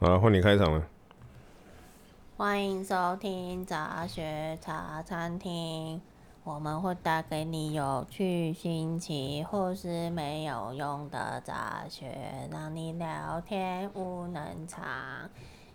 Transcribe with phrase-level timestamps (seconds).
[0.00, 0.80] 好了，换你开场了。
[2.36, 6.00] 欢迎收听杂学茶餐厅，
[6.44, 12.16] 我们会带给你有趣、新奇或是没有用的杂学，
[12.48, 14.84] 让你聊天无能长。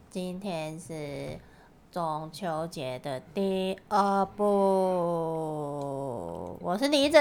[0.09, 1.37] 今天是
[1.91, 4.45] 中秋节的第二部，
[6.61, 7.17] 我是李子，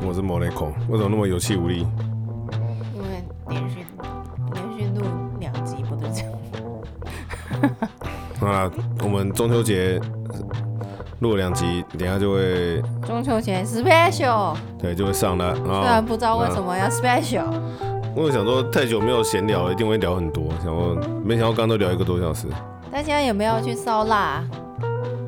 [0.00, 1.86] 我是莫雷孔，为什么那么有气无力？
[2.94, 3.84] 因为连续
[8.46, 8.70] 啊，
[9.02, 10.00] 我们中秋节
[11.20, 15.54] 录了两集，等下就会中秋节 special，对，就会上了。
[15.56, 17.46] 虽然不知道为什么要 special，
[18.14, 20.44] 我有想说太久没有闲聊了，一定会聊很多。
[20.62, 22.46] 想说没想到刚刚都聊一个多小时。
[22.92, 24.42] 大家有没有去烧腊？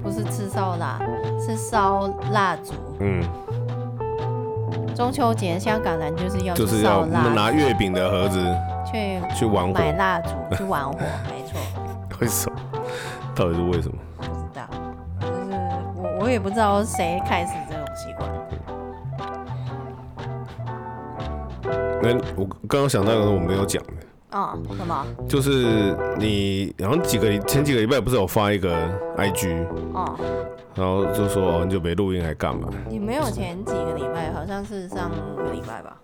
[0.03, 0.98] 不是吃烧腊，
[1.45, 2.73] 是烧蜡烛。
[3.01, 3.23] 嗯。
[4.95, 8.39] 中秋节香港人就是要就是要拿月饼的盒子
[8.91, 11.61] 去去玩火，买蜡烛去玩火，没错。
[12.20, 12.59] 为什么？
[13.39, 13.97] 到底是为什么？
[14.17, 14.69] 不知道，
[15.20, 15.55] 就是
[15.94, 18.28] 我我也不知道谁开始这种习惯。
[22.03, 23.92] 那我刚刚想到一个我没有讲的。
[24.33, 25.06] 哦，什么？
[25.28, 28.75] 就是你好像几个前几个礼拜不是有发一个
[29.17, 29.64] IG
[29.95, 30.19] 哦，
[30.75, 32.69] 然后就说很久没录音还干嘛？
[32.91, 35.97] 你没有前几个礼拜，好像是上个礼拜吧。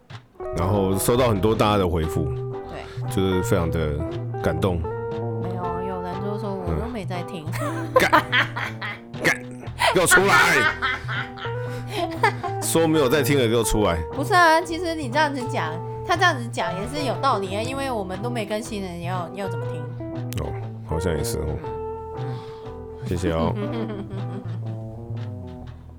[0.57, 2.25] 然后收到很多大家的回复，
[2.71, 3.99] 对，就是非常的
[4.41, 4.81] 感动。
[6.39, 7.45] 说我都没在听。
[7.95, 8.11] 干
[9.23, 9.43] 干，
[9.95, 10.35] 给我出来！
[12.63, 13.97] 说没有在听的给我出来。
[14.13, 15.73] 不是啊，其实你这样子讲。
[16.07, 19.81] 他这样子讲也是有道理啊，因为我们都没更新的，你要你要怎么听？
[20.45, 20.53] 哦，
[20.87, 21.47] 好像也是哦。
[23.07, 23.55] 谢谢哦。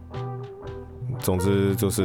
[1.19, 2.03] 总之就是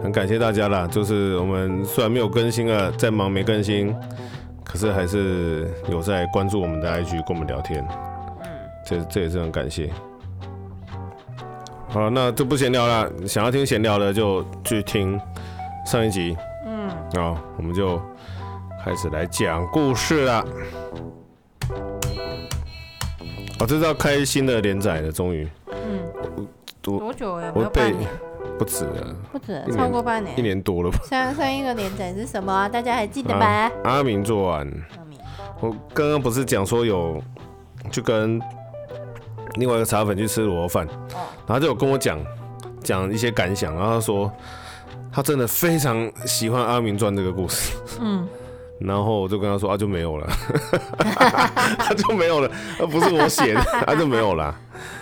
[0.00, 3.92] 很感谢大家啦，就是我们虽然没有更新啊，在忙没更新，
[4.68, 7.82] 可是还是有在关注我们的 IG，跟我们聊天。
[8.42, 8.50] 嗯，
[8.84, 9.90] 这这也是很感谢。
[11.88, 15.18] 好，那就不闲聊了，想要听闲聊的就去听
[15.86, 16.36] 上一集。
[16.66, 17.98] 嗯好，我们就
[18.84, 20.44] 开始来讲故事了。
[23.58, 25.48] 哦，这是要开新的连载了，终于。
[25.72, 26.46] 嗯。
[26.80, 27.52] 多久呀？
[27.54, 27.94] 我被
[28.58, 29.16] 不止了。
[29.32, 30.38] 不止，超过半年。
[30.38, 30.98] 一年多了吧。
[31.08, 32.68] 上上一个连载是什么啊？
[32.68, 33.46] 大家还记得吧？
[33.46, 34.66] 啊、阿明做完。
[34.98, 35.18] 阿明。
[35.60, 37.22] 我刚刚不是讲说有，
[37.90, 38.40] 就跟
[39.54, 42.18] 另外一个茶粉去吃卤肉饭，哦、然后就有跟我讲
[42.82, 44.32] 讲一些感想，然后他说。
[45.10, 48.28] 他真的非常喜欢《阿明传》这个故事，嗯，
[48.80, 50.26] 然后我就跟他说啊，就没有了，
[51.78, 54.54] 他 就没有了，那不是我写的，他 就没有了。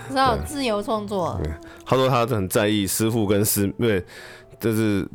[0.09, 1.41] 知道自由创作。
[1.85, 4.03] 他说他很在意师傅跟师妹，
[4.59, 5.07] 就是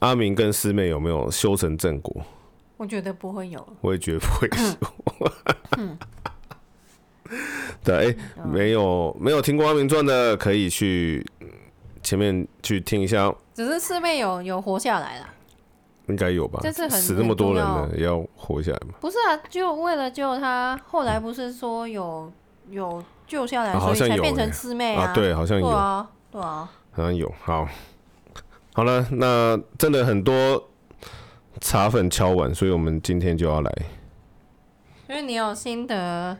[0.00, 2.22] 阿明跟师妹有没有修成正果。
[2.76, 3.64] 我觉得不会有。
[3.80, 5.32] 我也觉得不会有。
[5.78, 5.98] 嗯。
[7.84, 11.24] 对，哎，没有没有听过《阿明传》的，可以去。
[12.02, 15.28] 前面去听一下，只是师妹有有活下来了，
[16.08, 16.60] 应该有吧？
[16.62, 18.94] 这次很死那么多人了，也要活下来吗？
[19.00, 22.30] 不是啊，就为了救他，后来不是说有
[22.70, 25.12] 有救下来，所以才变成师妹啊？
[25.14, 27.32] 对，好像有啊，对啊，好像有。
[27.40, 27.68] 好，
[28.74, 30.68] 好了，那真的很多
[31.60, 33.72] 茶粉敲碗，所以我们今天就要来。
[35.08, 36.36] 因为你有心得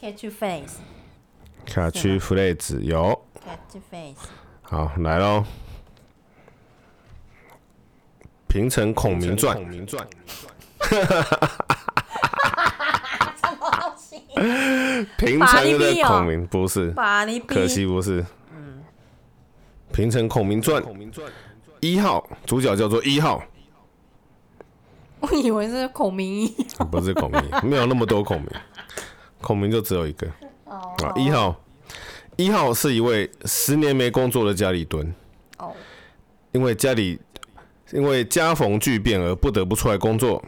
[0.00, 4.28] ，catch face，catch face 有，catch face。
[4.62, 5.44] 好，来喽！
[8.50, 9.56] 平成孔明传，
[15.16, 16.92] 平成的孔明不是，
[17.46, 18.26] 可惜不是。
[19.92, 20.82] 平成孔明传。
[21.78, 23.40] 一号主角叫做一号，
[25.20, 26.48] 我以为是孔明一，
[26.90, 28.50] 不是孔明，没有那么多孔明，
[29.40, 30.26] 孔明就只有一个。
[30.64, 31.54] 啊，一号。
[32.36, 35.14] 一号是一位十年没工作的家里蹲，
[36.52, 37.20] 因为家里
[37.92, 40.42] 因为家逢巨变而不得不出来工作。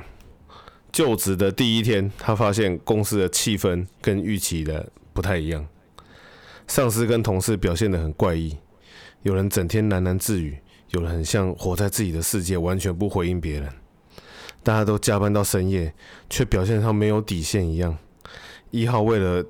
[0.93, 5.66] 就职的第一天，他发现公司的气氛跟预期的不太一样，
[6.66, 8.56] 上司跟同事表现得很怪异，
[9.22, 10.58] 有人整天喃喃自语，
[10.90, 13.72] 有人很像活在自己的世界，完全不回应别人。
[14.62, 15.93] 大家都加班到深夜，
[16.28, 17.96] 却表现上没有底线一样。
[18.70, 19.44] 一号为了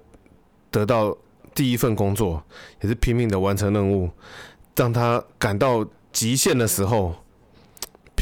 [0.70, 1.16] 得到
[1.54, 2.42] 第一份工作
[2.80, 4.08] 也是拼命的完成任务，
[4.74, 7.16] 当他感到极限的时候，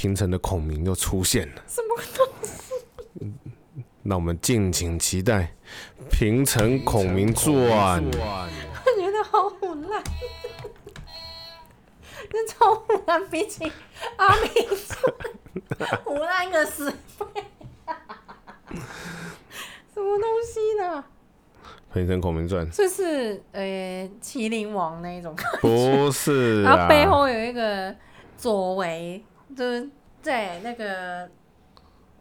[0.01, 1.63] 平成的孔明又出现了。
[1.67, 2.73] 什么东西？
[4.03, 5.55] 那我们敬请期待
[6.11, 8.03] 《平城孔明传》。
[8.07, 8.49] 我
[8.99, 10.03] 觉得好唬烂，
[12.31, 13.71] 这超唬烂，比起
[14.17, 14.51] 阿明
[14.89, 16.01] 传。
[16.03, 17.45] 胡乱个死背，
[19.93, 21.05] 什么东西呢？
[21.93, 27.95] 《平城孔明传》这是呃麒麟王那一种，不是，然后背后有一个
[28.39, 29.23] 左为，
[29.61, 29.87] 就是
[30.23, 31.29] 在那个，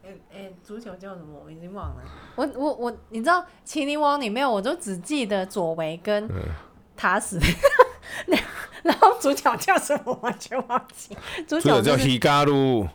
[0.03, 1.41] 哎哎，足球叫什么？
[1.45, 2.03] 我已经忘了。
[2.35, 6.29] 我我我，你知道麒麟王里面，我就只记得左为跟
[6.97, 7.39] 塔死，
[8.27, 8.37] 嗯、
[8.83, 11.15] 然后主角叫什么完全忘记。
[11.47, 12.85] 主角叫希加鲁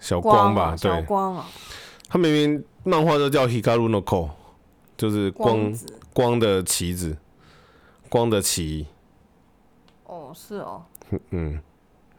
[0.00, 0.74] 小光吧？
[0.80, 1.46] 对，小光啊。
[2.08, 4.26] 他明明漫画都叫希加鲁诺克，
[4.96, 5.70] 就是光。
[6.14, 7.18] 光的旗子，
[8.08, 8.86] 光的旗。
[10.04, 10.82] 哦，是哦。
[11.28, 11.60] 嗯，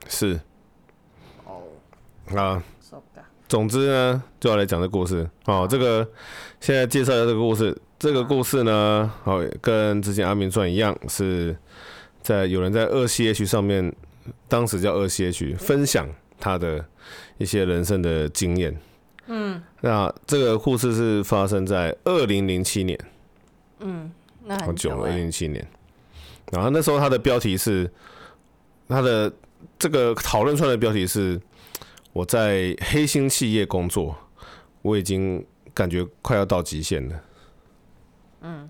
[0.08, 0.40] 是。
[2.38, 2.41] 哦。
[2.41, 2.63] 啊。
[3.47, 5.30] 总之呢，就要来讲这故事。
[5.45, 6.07] 哦，这个
[6.59, 7.77] 现在介绍一下这个故事。
[8.00, 11.56] 这个故事呢，哦，跟之前阿明传一样，是
[12.21, 13.94] 在有人在二 C H 上面，
[14.47, 16.07] 当时叫二 C H，分享
[16.39, 16.83] 他的
[17.38, 18.75] 一些人生的经验。
[19.27, 19.62] 嗯。
[19.81, 22.97] 那这个故事是发生在二零零七年。
[23.80, 24.12] 嗯，
[24.45, 25.65] 那很久，二零零七年，
[26.51, 27.91] 然后那时候他的标题是，
[28.88, 29.31] 他的
[29.77, 31.39] 这个讨论出来的标题是，
[32.13, 34.15] 我在黑心企业工作，
[34.81, 37.24] 我已经感觉快要到极限了。
[38.42, 38.69] 嗯，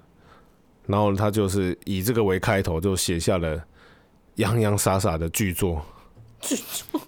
[0.87, 3.63] 然后他就是以这个为开头，就写下了
[4.35, 5.85] 洋洋洒洒的巨作。
[6.41, 7.01] 巨作。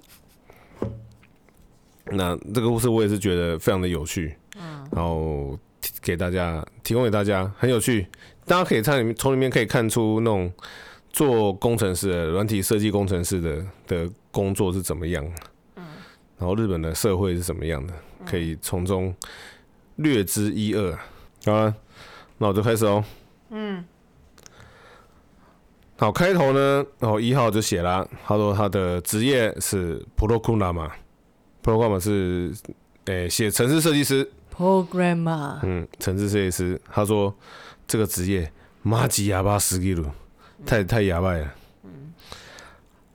[2.11, 4.37] 那这个故事我也是觉得非常的有趣。
[4.57, 5.57] 嗯，然后。
[6.01, 8.07] 给大家提供给大家很有趣，
[8.45, 10.51] 大家可以从里面从里面可以看出那种
[11.11, 15.33] 做工程师的软体设计工程师的的工作是怎么样，嗯，
[16.38, 17.92] 然后日本的社会是怎么样的，
[18.24, 19.14] 可以从中
[19.96, 20.98] 略知一二。
[21.44, 21.74] 好了，
[22.38, 23.04] 那我就开始哦。
[23.50, 23.84] 嗯，
[25.96, 30.90] 好，开头呢，然后一号就写了，他说他的职业是プログラマー，
[31.62, 32.54] プログラマー是
[33.06, 34.30] 诶写程式设计师。
[34.54, 37.34] Programmer，嗯，程式设计师，他说
[37.86, 38.52] 这个职业
[38.82, 40.14] 麻吉哑巴死给了，
[40.66, 41.54] 太太哑巴了。
[41.84, 42.12] 嗯，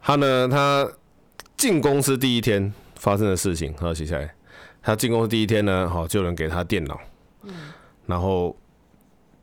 [0.02, 0.92] 他呢，他
[1.56, 4.33] 进公司第一天 发生的事情，他写下来。
[4.83, 7.01] 他进公司第一天呢，好，就有人给他电脑，
[7.43, 7.53] 嗯，
[8.07, 8.57] 然后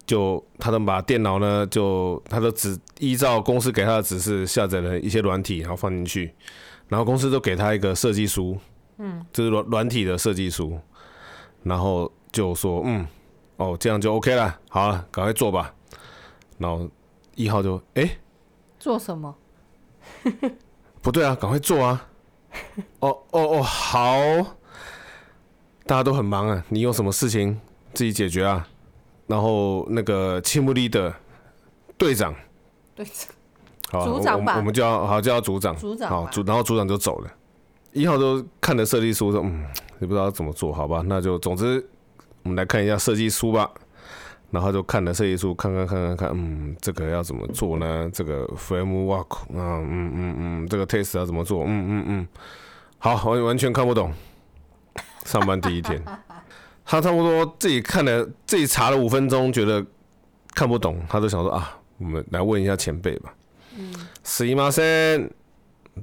[0.05, 6.33] 就他能把电脑呢，就他都只依照公司给他的指示下载了一些软体，然后放进去，
[6.87, 8.57] 然后公司都给他一个设计书，
[8.97, 10.79] 嗯，就是软软体的设计书。
[11.63, 13.05] 然后就说，嗯，
[13.57, 15.73] 哦，这样就 OK 了，好了，赶快做吧。
[16.57, 16.89] 然后
[17.35, 18.09] 一号就，哎，
[18.79, 19.35] 做什么？
[21.01, 22.07] 不对啊，赶快做啊！
[22.99, 24.17] 哦哦哦，好，
[25.85, 27.59] 大家都很忙啊，你有什么事情
[27.93, 28.67] 自己解决啊。
[29.27, 31.13] 然后那个青木里的
[31.97, 32.33] 队长，
[32.95, 33.29] 队长，
[33.91, 37.31] 好，组长吧，我们就要好叫他组长，组长，好组，然后组长就走了。
[37.91, 39.65] 一号都看着设计书说，嗯。
[39.99, 41.83] 也不知道怎么做好吧，那就总之，
[42.43, 43.67] 我们来看一下设计书吧。
[44.50, 48.10] 然后就看了设计书，看看看看看，嗯，这个要怎么做呢？
[48.12, 51.64] 这个 framework 啊，嗯嗯嗯，这个 test 要怎么做？
[51.64, 52.28] 嗯嗯嗯，
[52.98, 54.12] 好，我完全看不懂。
[55.24, 56.02] 上班第一天，
[56.84, 59.84] 他差不多自己看了，自己查了五分钟，觉得
[60.54, 63.32] 看不懂，他就想说啊，我们来问一下前辈吧。
[63.78, 63.94] 嗯，
[64.24, 65.30] すいません。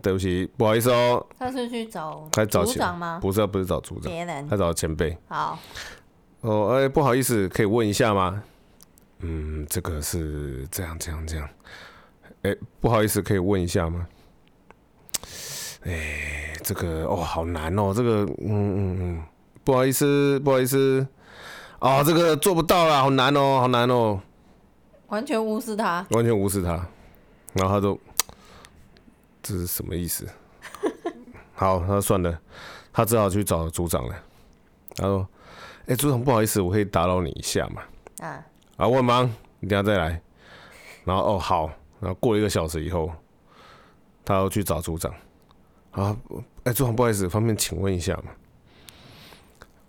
[0.03, 1.25] 对不起，不好意思哦。
[1.37, 3.17] 他是去找组长吗？
[3.19, 4.47] 不是，不是找组长，别人。
[4.47, 5.17] 他找前辈。
[5.27, 5.57] 好。
[6.44, 8.42] 哦，哎，不好意思，可以问一下吗？
[9.20, 11.48] 嗯，这个是这样，这样，这样。
[12.42, 14.06] 哎，不好意思，可以问一下吗？
[15.84, 19.22] 哎，这个哦，好难哦，这个，嗯嗯嗯，
[19.64, 21.06] 不好意思，不好意思。
[21.78, 24.20] 哦，这个做不到啦，好难哦，好难哦。
[25.06, 26.06] 完全无视他。
[26.10, 26.86] 完全无视他，
[27.54, 27.98] 然后他就。
[29.42, 30.28] 这是什么意思？
[31.54, 32.38] 好，他算了，
[32.92, 34.14] 他只好去找组长了。
[34.96, 35.26] 他说
[35.86, 37.82] ：“哎、欸，组长，不好意思，我可以打扰你一下嘛？”
[38.26, 38.44] 啊，
[38.76, 40.20] 啊，我很忙，你等下再来。
[41.04, 43.12] 然后哦，好，然后过了一个小时以后，
[44.24, 45.12] 他要去找组长。
[45.90, 48.32] 啊，哎、欸，组长，不好意思，方便请问一下吗？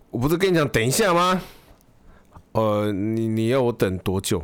[0.10, 1.42] 我不是跟你讲等一下吗？
[2.52, 4.44] 呃，你你要我等多久？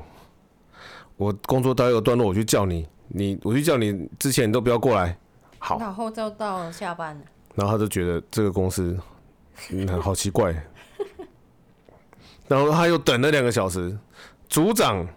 [1.17, 2.87] 我工作到一个段落，我去叫你。
[3.09, 5.17] 你我去叫你之前，你都不要过来。
[5.59, 7.21] 好，然后就到了下班了。
[7.55, 8.97] 然后他就觉得这个公司，
[9.69, 10.55] 嗯，好奇怪。
[12.47, 13.97] 然后他又等了两个小时，
[14.49, 15.07] 组长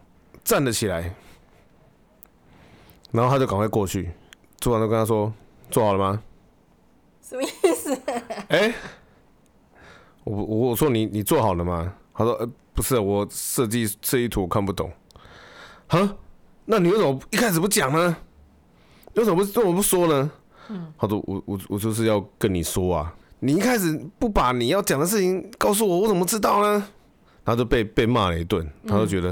[0.45, 1.15] 站了起来，
[3.11, 4.11] 然后他就赶快过去。
[4.59, 5.33] 组长就跟他说
[5.71, 6.23] ：“做好了吗？”
[7.21, 7.95] 什么意思？
[8.49, 8.75] 哎、欸，
[10.25, 11.93] 我我我说你你做好了吗？
[12.15, 14.91] 他说：“呃，不是，我设计设计图看不懂。”
[15.89, 16.17] 哈？
[16.67, 18.17] 那你为什么一开始不讲呢？
[19.15, 20.31] 为什么不为什么不说呢？
[20.69, 26.89] 嗯，他说我我我就是要跟你说啊，你一开始不把你要讲的事情告诉我，我怎么知道呢？
[27.45, 29.31] 他就被被骂了一顿，他就觉得，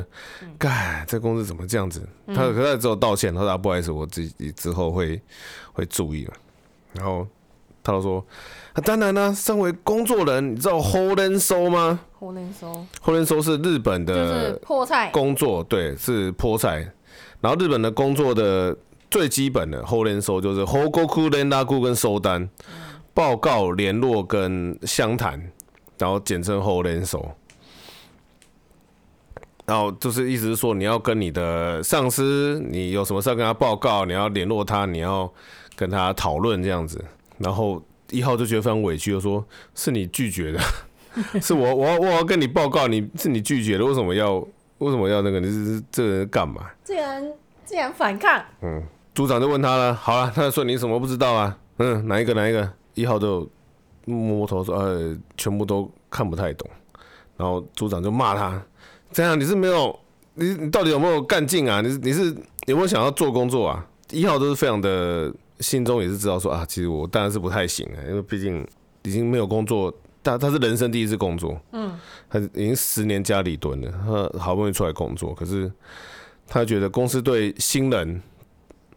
[0.58, 2.06] 哎、嗯，这公司怎么这样子？
[2.26, 5.20] 嗯、他可他只有道歉，他说、啊、不好意思，我自己之后会
[5.72, 6.34] 会注意了。
[6.92, 7.26] 然后
[7.82, 8.24] 他就说，
[8.74, 16.92] 啊、当然呢、啊，身为工作人，你知道 Holden So 吗？Holden so，holden So 是日本的菠菜工作，对，是菠菜。
[17.40, 18.76] 然后日本的工作的
[19.10, 22.48] 最基本的 Holden So 就是 Hogoku Renraku 跟收单、
[23.14, 25.50] 报告、联络跟相谈，
[25.98, 27.20] 然后简称 Holden So。
[29.64, 35.32] 然后就是意思是说，你要跟你的上司，你有什么事要跟他报告，你要联络他，你要
[35.76, 37.02] 跟他讨论这样子。
[37.38, 40.60] 然后一号就觉得非常委屈，就说是你拒绝的，
[41.40, 44.34] 是我我我要跟你报告，你是你拒绝的，为什么要
[44.78, 45.38] 为什么要那个？
[45.38, 46.68] 你是这个人干嘛？
[46.84, 47.32] 这人
[47.64, 48.44] 竟然反抗。
[48.62, 48.82] 嗯，
[49.14, 51.56] 组长就问他了，好了，他就说你什么不知道啊？
[51.78, 52.68] 嗯，哪一个哪一个？
[52.94, 53.48] 一号就
[54.06, 56.68] 摸摸头说，呃，全部都看不太懂。
[57.36, 58.60] 然后组长就骂他。
[59.12, 59.98] 这样你是没有
[60.34, 61.80] 你你到底有没有干劲啊？
[61.80, 62.34] 你你是
[62.66, 63.86] 有没有想要做工作啊？
[64.10, 68.66] 一号都是非常的心中也是知道说啊，其实我当然是不太行啊，因为毕竟
[69.02, 69.92] 已经没有工作，
[70.22, 71.98] 他他是人生第一次工作，嗯，
[72.30, 75.70] 他已经十年家里蹲了，他好不容易出来工作，可是
[76.46, 78.22] 他觉得公司对新人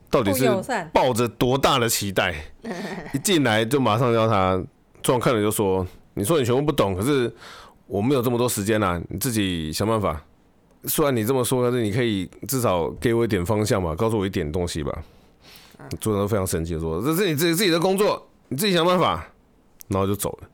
[0.09, 0.49] 到底是
[0.93, 2.33] 抱着多大的期待？
[3.13, 4.63] 一进来就马上要他，
[5.01, 7.33] 这样看了就说，你说你全部不懂，可是。
[7.87, 10.21] 我没有这么多时间啦，你自己想办法。
[10.85, 15.03] 虽然你这么说，但是你可以至少给我一点方向吧，告诉我一点东西吧。
[15.99, 19.27] 组长都非常生气的说：“这是你自己自己的工作，你自己想办法。”
[19.89, 20.49] 然后就走了。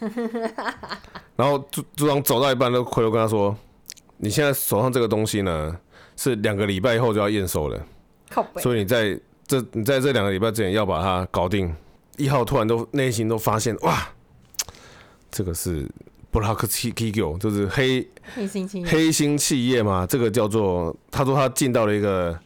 [1.36, 3.54] 然后组组长走到一半，都回头跟他说
[4.16, 5.78] ：“你现在手上这个东西呢，
[6.16, 7.86] 是两个礼拜以后就要验收了，
[8.60, 11.74] 所以你在这你在这两个礼拜之前要把它搞定。”
[12.16, 14.08] 一号突然都内心都发现哇，
[15.30, 15.86] 这个是。
[16.32, 22.38] Black 企业就是黑黑心企业，黑心企业嘛，这个叫做他说他进到了一个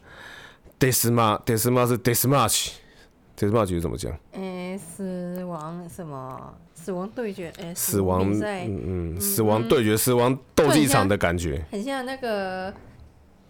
[0.79, 4.11] Deathmatch，Deathmatch 是 Deathmatch，Deathmatch 是怎么讲？
[4.31, 6.53] 呃、欸，死亡什么？
[6.73, 7.51] 死亡对决？
[7.59, 12.73] 哎、欸，死亡嗯嗯，死亡对决，死亡斗技场的感觉，很像那个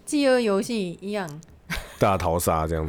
[0.06, 1.30] 饥饿游戏一样，
[2.00, 2.88] 大逃杀这样。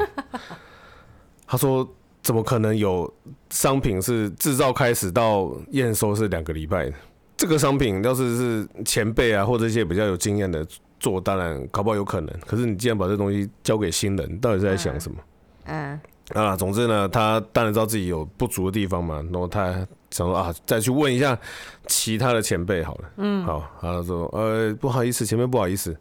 [1.46, 1.88] 他说。
[2.24, 3.12] 怎么可能有
[3.50, 6.96] 商品是制造开始到验收是两个礼拜的？
[7.36, 10.66] 这个商品要是是前辈啊，或者一些比较有经验的
[11.00, 12.40] 做，当然搞不好有可能。
[12.46, 15.18] 可是你既然把这东西交给新人，到底是在想什么？
[15.64, 16.00] 嗯，
[16.34, 19.72] 嗯啊，总之呢，他当然知道自己有不足的地方嘛，然后他
[20.10, 21.38] 想说啊，再去问一下
[21.86, 23.10] 其他的前辈好了。
[23.16, 25.96] 嗯，好，他说呃，不好意思，前辈不好意思，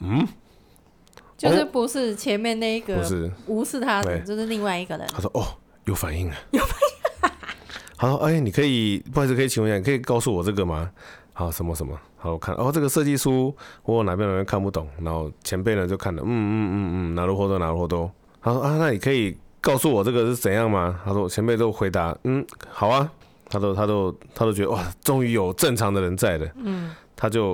[0.00, 0.26] 嗯。
[1.36, 5.06] 就是不是前面那一个，不是无视他的，就是另外一个人。
[5.12, 5.44] 他说：“哦，
[5.84, 6.86] 有反应了，有反应。”
[7.96, 10.90] 他说：“哎，你可以，不好意思，可以请问一下，你可以告诉我这个吗？”
[11.32, 11.98] 好，什么什么？
[12.16, 18.10] 好，我看哦，这个设计书我哪边哪边看不懂，然后前辈呢就看了，嗯嗯嗯嗯，哪路货都哪路货都。
[18.42, 23.10] 他说：“啊，那你可以告诉我这个是怎样吗？”他说：“前辈都回答，嗯，好啊。”
[23.48, 26.48] 他都他都他都觉得哇，终于有正常的人在了。
[26.56, 27.50] 嗯，他就，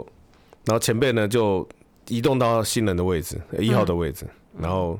[0.64, 1.66] 然后前辈呢就。
[2.08, 4.99] 移动到新人的位置，一号的位置，嗯、然后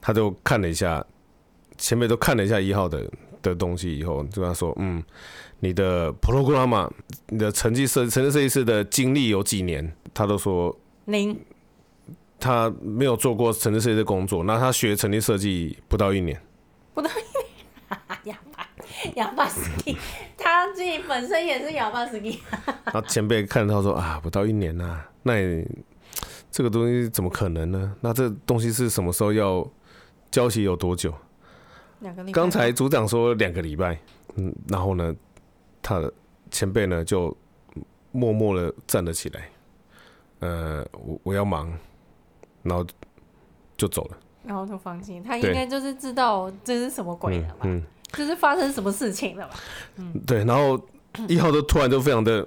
[0.00, 1.04] 他就看了一下，
[1.76, 3.04] 前辈都看了一下一号的
[3.50, 5.02] 的东西以后，就跟他说：“嗯，
[5.60, 6.90] 你的 program，
[7.28, 10.76] 你的成绩设成绩设计师的经历有几年？”他都说
[11.06, 11.38] 零，
[12.38, 14.44] 他没有做过成绩设计的工作。
[14.44, 16.40] 那他学成绩设计不到一年，
[16.94, 17.14] 不到一
[18.24, 18.68] 年， 哑巴
[19.14, 19.96] 哑巴斯基，
[20.36, 22.40] 他自己本身也是哑巴斯基。
[22.84, 25.66] 然后前辈看到说：“啊，不到一年呐、啊，那你。”
[26.48, 27.94] 这个东西怎么可能呢？
[28.00, 29.70] 那这东西是什么时候要
[30.30, 30.62] 交期？
[30.62, 31.12] 有多久？
[32.00, 32.32] 两个礼拜。
[32.32, 33.98] 刚才组长说两个礼拜，
[34.36, 35.14] 嗯，然后呢，
[35.82, 36.12] 他的
[36.50, 37.36] 前辈呢就
[38.12, 39.48] 默默的站了起来，
[40.40, 41.72] 呃，我我要忙，
[42.62, 42.86] 然后
[43.76, 47.60] 就走了，然后就放心，他应该就是知道这是什么鬼了吧？
[47.64, 49.54] 嗯，就是发生什么事情了吧？
[49.96, 50.80] 嗯，对，然后
[51.28, 52.46] 一号都突然就非常的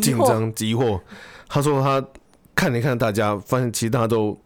[0.00, 1.00] 紧张、急惑，
[1.48, 2.04] 他说他。
[2.52, 4.38] 看一看大家，发现其他都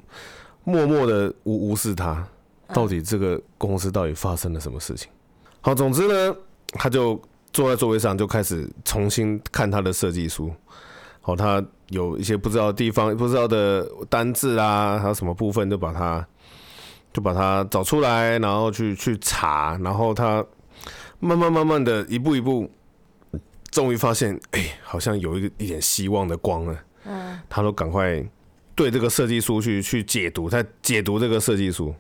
[0.63, 2.25] 默默的无无视他。
[2.75, 5.09] 到底这个公司到底发生了什么事情？
[5.61, 6.37] 好，总之呢，
[6.73, 7.19] 他就
[7.53, 10.53] 坐在座位上，就开始重新看他的设计书。
[11.21, 16.27] 好，他有一些不知道的地方，不知道的单字啊，还有什么部分，就把它
[17.13, 19.79] 就把它找出来，然后去去查。
[19.83, 20.45] 然后他
[21.21, 22.71] 慢慢慢慢的一步一步，
[23.71, 26.79] 终于发现，哎、欸，好像有一个一点希望的光了。
[27.07, 28.23] 嗯，他都赶快
[28.75, 31.95] 对这个设计书去去解读，他解读这个设计书，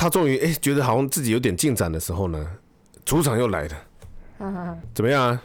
[0.00, 2.50] 他终于哎觉得好像自己有点进展的时候呢，
[3.04, 5.42] 组长又来了， 怎么样啊？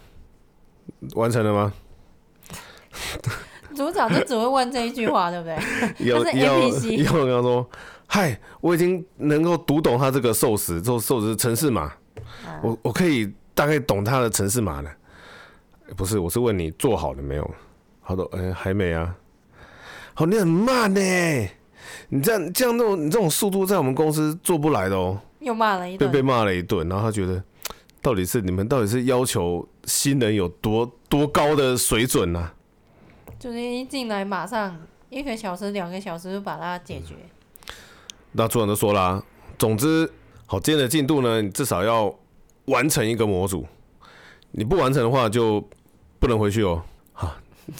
[1.14, 1.74] 完成了吗？
[3.76, 6.08] 组长就只会问这一句话，对不对？
[6.08, 7.70] 要要要跟他说，
[8.08, 14.90] 嗨，我已经能够读懂他这个受时，受受时程式码，嗯、我我可以大概懂他的城市码了。
[15.98, 17.52] 不是，我是问你做好了没有？
[18.00, 19.14] 好的，哎、欸，还没啊。
[20.14, 21.02] 好，你很慢呢，
[22.10, 25.20] 你这样这样那种你这种速度在我们公司做不来的哦。
[25.40, 27.44] 又骂了一顿，被被骂了一顿，然后他觉得，
[28.02, 32.54] 到底是你们到底是要求新人有多多高的水准呢、啊？
[33.38, 34.76] 就是一进来马上
[35.10, 37.14] 一个小时、两个小时就把它解决。
[38.32, 39.24] 那组长都说啦，
[39.60, 40.12] 总之，
[40.48, 42.12] 好，今天的进度呢，你至少要
[42.66, 43.68] 完成一个模组，
[44.50, 45.64] 你不完成的话就
[46.18, 46.82] 不能回去哦。
[47.14, 47.38] 哈，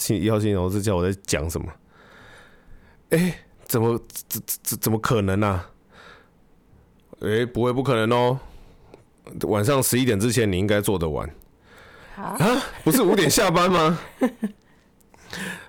[0.08, 1.66] 一号新老师叫我在讲什么？
[3.66, 5.70] 怎么怎怎怎么可能呢、啊？
[7.20, 8.38] 哎、欸，不会，不可能哦！
[9.48, 11.28] 晚上十一点之前你应该做得完。
[12.14, 12.36] 啊？
[12.84, 13.98] 不是五点下班吗？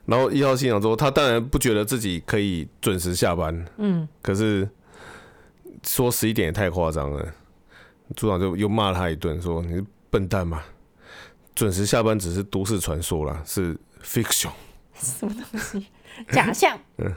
[0.06, 3.66] 然后一号信长说，他当然不觉得自己可以准时下班。
[3.77, 4.08] 嗯。
[4.22, 4.70] 可是
[5.84, 7.34] 说十一点也太夸张了，
[8.16, 10.62] 组长就又骂了他一顿，说你是笨蛋嘛？
[11.56, 14.51] 准时下班只是都市传说啦，是 fiction。
[15.00, 15.88] 什么东西？
[16.31, 16.77] 假象。
[16.97, 17.13] 嗯。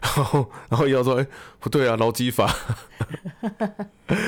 [0.00, 1.28] 然后，然后一号说：“哎、欸，
[1.60, 2.52] 不对啊，劳基法。”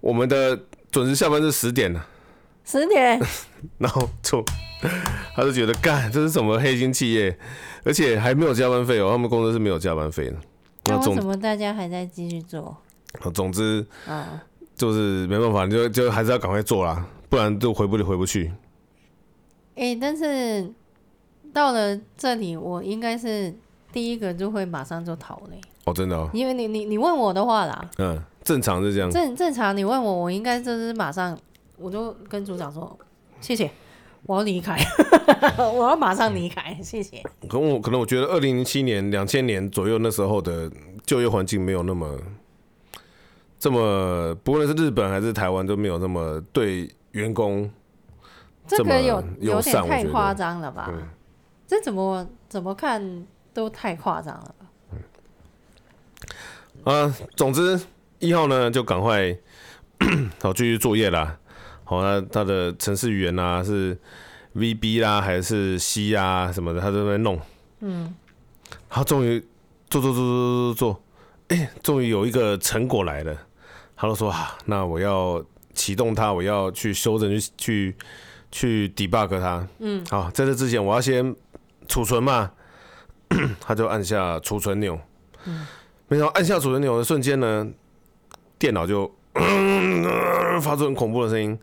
[0.00, 0.58] 我们的
[0.90, 2.02] 准时下班是十点呢。
[2.64, 3.20] 十点。
[3.78, 4.44] 然后就，
[5.34, 7.38] 他就觉得干这是什么黑心企业，
[7.84, 10.36] 而且还没有加班费哦，他们公司是没有加班费的。
[10.86, 12.76] 那为什么大家还在继续做？
[13.32, 13.86] 总之，
[14.76, 18.52] 就是没办法，就就还是要赶快做啦，不然就回不回不去。
[19.76, 20.70] 哎、欸，但是
[21.54, 23.54] 到了这里，我应该是
[23.92, 25.58] 第一个就会马上就逃嘞。
[25.84, 26.28] 哦，真的哦。
[26.34, 29.10] 因为你你你问我的话啦，嗯，正常是这样。
[29.10, 31.38] 正正常，你问我，我应该就是马上，
[31.78, 32.98] 我就跟组长说。
[33.40, 33.70] 谢谢，
[34.24, 34.76] 我要离开，
[35.76, 37.22] 我要马上离开，谢谢。
[37.48, 40.70] 可能我可能我觉得，二零零七年、两千年左右那时候的
[41.04, 42.18] 就业环境没有那么
[43.58, 47.70] 这么，不论是日本还是台湾都没有那么对员工
[48.66, 50.90] 这个有有点太夸张了吧？
[51.66, 54.54] 这怎么怎么看都太夸张了
[56.84, 56.92] 吧？
[56.92, 57.80] 啊，总之
[58.18, 59.36] 一号呢就赶快
[60.42, 61.38] 好继续作业啦。
[61.84, 63.96] 好，那他的程式语言啊，是
[64.54, 67.40] VB 啦，还是 C 啊什么的，他都在弄。
[67.80, 68.14] 嗯，
[68.88, 69.38] 他终于
[69.88, 71.02] 做做做做做做，
[71.48, 73.36] 哎，终于有一个成果来了。
[73.96, 77.96] 他就说啊，那我要启动它，我要去修正，去去
[78.50, 79.68] 去 debug 它。
[79.78, 81.34] 嗯，好，在这之前我要先
[81.88, 82.52] 储存嘛。
[83.60, 84.98] 他就按下储存钮。
[85.44, 85.66] 嗯，
[86.08, 87.66] 没想到按下储存钮的瞬间呢，
[88.58, 89.12] 电脑就。
[90.62, 91.58] 发出很恐怖的声音，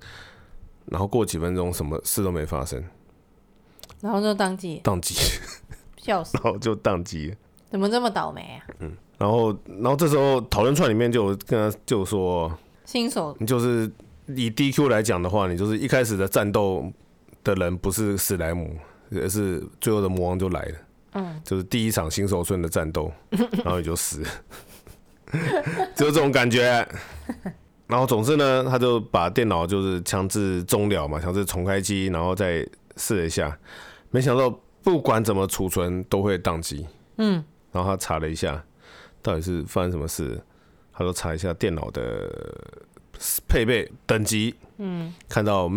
[0.88, 2.84] 然后过几分钟什么事都没发生，
[4.02, 5.16] 然后就当机，当机，
[5.96, 7.34] 笑死，然后就当机，
[7.72, 8.68] 怎么这么倒霉啊？
[8.80, 12.52] 嗯，然后，然后这时候讨论串里面就跟他就说，
[12.84, 13.90] 新手，你就是
[14.28, 16.92] 以 DQ 来讲的话，你就是一开始的战斗
[17.46, 18.76] 的人不是史莱姆，
[19.20, 20.76] 而是最后的魔王就来了，
[21.14, 23.12] 嗯，就是第一场新手村的战斗，
[23.64, 24.30] 然后你就死了，
[25.96, 26.88] 只有这种感觉。
[27.88, 33.58] 然后总之呢，他就把电脑就是强制终了嘛，强制重开机，然后再试了一下，
[34.12, 34.50] 没想到
[34.82, 36.88] 不管怎么储存都会宕机。
[37.18, 37.44] 嗯，
[37.74, 38.64] 然后他查了一下，
[39.22, 40.42] 到底是发生什么事，
[40.94, 42.32] 他就查一下电脑的
[43.50, 44.56] 配备等级。
[44.78, 45.68] 嗯，看到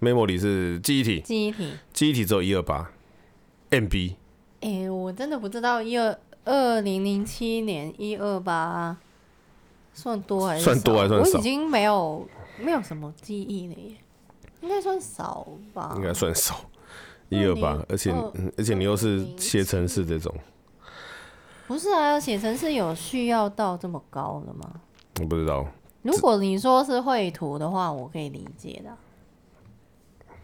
[0.00, 2.90] memory，memory 是记忆体，记忆体，记忆体只有一二八
[3.70, 4.14] MB。
[4.60, 8.96] 哎，我真的不知道一二二零零七年一二八。
[9.96, 11.32] 算多还是算多还是算少？
[11.34, 12.28] 我已经没有
[12.58, 13.94] 没有什么记忆了耶，
[14.60, 15.92] 应该算少吧？
[15.94, 16.62] 应该算少，
[17.28, 18.12] 一二八，而且
[18.58, 20.34] 而且你又是写程式这种，
[21.68, 22.18] 不是啊？
[22.18, 24.68] 写程式有需要到这么高的吗？
[25.20, 25.64] 我不知道。
[26.02, 28.90] 如果你说是绘图的话，我可以理解的。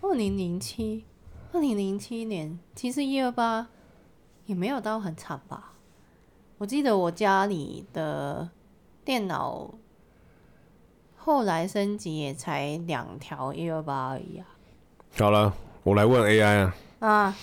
[0.01, 1.05] 二零零七，
[1.53, 3.69] 二零零七年，其实一二八
[4.47, 5.73] 也没有到很惨吧？
[6.59, 8.49] 我记得我家里的。
[9.03, 9.75] 电脑
[11.17, 14.47] 后来升级也才两条一二八而已啊。
[15.19, 16.75] 好了，我来问 AI 啊。
[17.01, 17.37] 啊。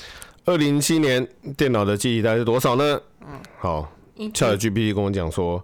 [0.45, 3.01] 二零零七年电脑的记忆大概是多少呢？
[3.21, 3.39] 嗯。
[3.59, 3.91] 好。
[4.15, 5.61] ChatGPT 跟我讲说，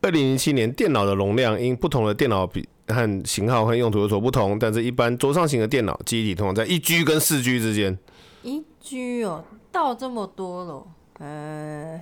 [0.00, 7.98] 二零零七年电脑的容量因不同的电脑比和型号和用途有所不同，但是一般桌上型的电脑记忆体通常在一 G 跟四 G 之间。
[8.42, 10.86] 一 G 哦，到这么多了。
[11.18, 12.00] 呃。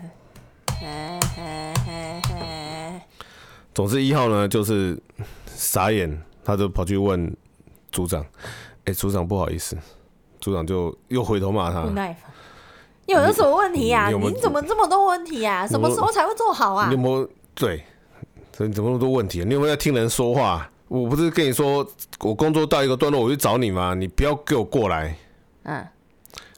[0.81, 0.87] 嘿
[1.35, 3.01] 嘿嘿嘿。
[3.75, 4.97] 总之一号呢，就是
[5.47, 7.27] 傻眼，他就跑去问
[7.91, 9.77] 组组长，哎、欸，组长不好意思，
[10.41, 11.83] 组长就又回头骂他。
[11.83, 12.31] 不耐烦，
[13.07, 14.09] 有有什么问题啊？
[14.09, 15.67] 你，你，你怎么这么多问题啊？
[15.67, 16.87] 什么时候才会做好啊？
[16.89, 17.85] 你有没有对？
[18.57, 19.45] 所以怎么那么多问题？
[19.45, 20.71] 你有没有在听人说话？
[20.89, 21.87] 我不是跟你说，
[22.21, 23.95] 我工作到一个段落，我去找你吗？
[23.95, 25.15] 你不要给我过来。
[25.65, 25.87] 嗯，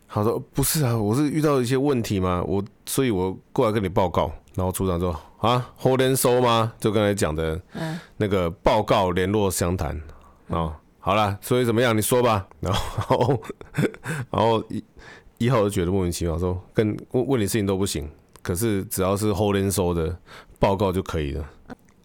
[0.09, 4.31] 他说，不是啊，我是遇到一些问题嘛，我所以，我过来跟你报告。
[4.55, 6.73] 然后组长说啊，后连收吗？
[6.79, 10.01] 就刚才讲的，嗯，那个报告联络详谈
[10.49, 11.97] 啊，好了，所以怎么样？
[11.97, 12.47] 你说吧。
[12.61, 13.43] 然后，
[14.31, 14.85] 然后一
[15.39, 18.09] 一号就觉得莫名其妙，说跟问问你事情都不行，
[18.43, 20.17] 可是只要是后连收的
[20.59, 21.45] 报告就可以了。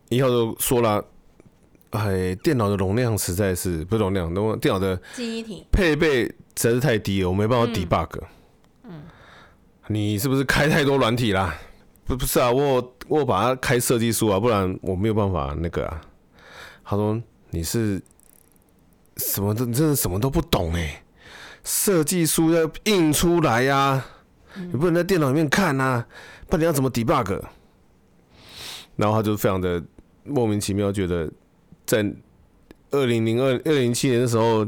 [0.09, 1.03] 一号就说了。
[1.91, 8.19] 哎，电脑的容量实在是不是容量，那么电脑的记忆体配备实在是太低了，我没办法 debug。
[8.83, 9.03] 嗯，
[9.87, 11.55] 你是不是开太多软体啦？
[12.03, 16.01] 不，不是啊，我我把它开设计书啊，不然我没有办法那个啊。
[16.83, 17.21] 他说
[17.51, 18.01] 你是
[19.15, 21.01] 什么都，你真的什么都不懂哎。
[21.63, 24.05] 设计书要印出来呀，啊，
[24.55, 26.05] 你不能在电脑里面看啊，
[26.47, 27.41] 不然你要怎么 debug？
[28.97, 29.81] 然后他就非常的
[30.25, 31.31] 莫名其妙，觉得。
[31.85, 32.13] 在
[32.91, 34.65] 二零零二、二零零七年的时候，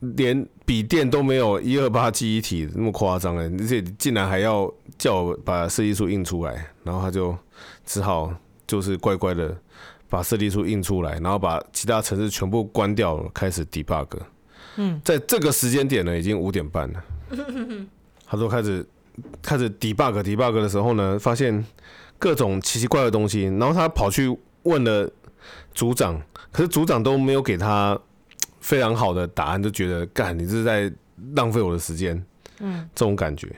[0.00, 7.36] 连笔电都没有一二八记忆体那么夸张哎，而且竟然还要叫我把设计书印出来，然后他就
[7.84, 8.34] 只好
[8.66, 9.54] 就是乖乖的
[10.08, 14.08] 把设计书印出来，然后把其他城市全部关掉了，开始 debug。
[14.76, 17.04] 嗯，在这个时间点呢，已经五点半了。
[18.26, 18.84] 他说开始
[19.42, 21.64] 开始 debug debug 的时候呢，发现
[22.18, 25.10] 各种奇奇怪怪的东西，然后他跑去问了。
[25.74, 27.98] 组长，可是组长都没有给他
[28.60, 30.92] 非常好的答案，就觉得干你这是在
[31.34, 32.24] 浪费我的时间，
[32.60, 33.48] 嗯，这种感觉，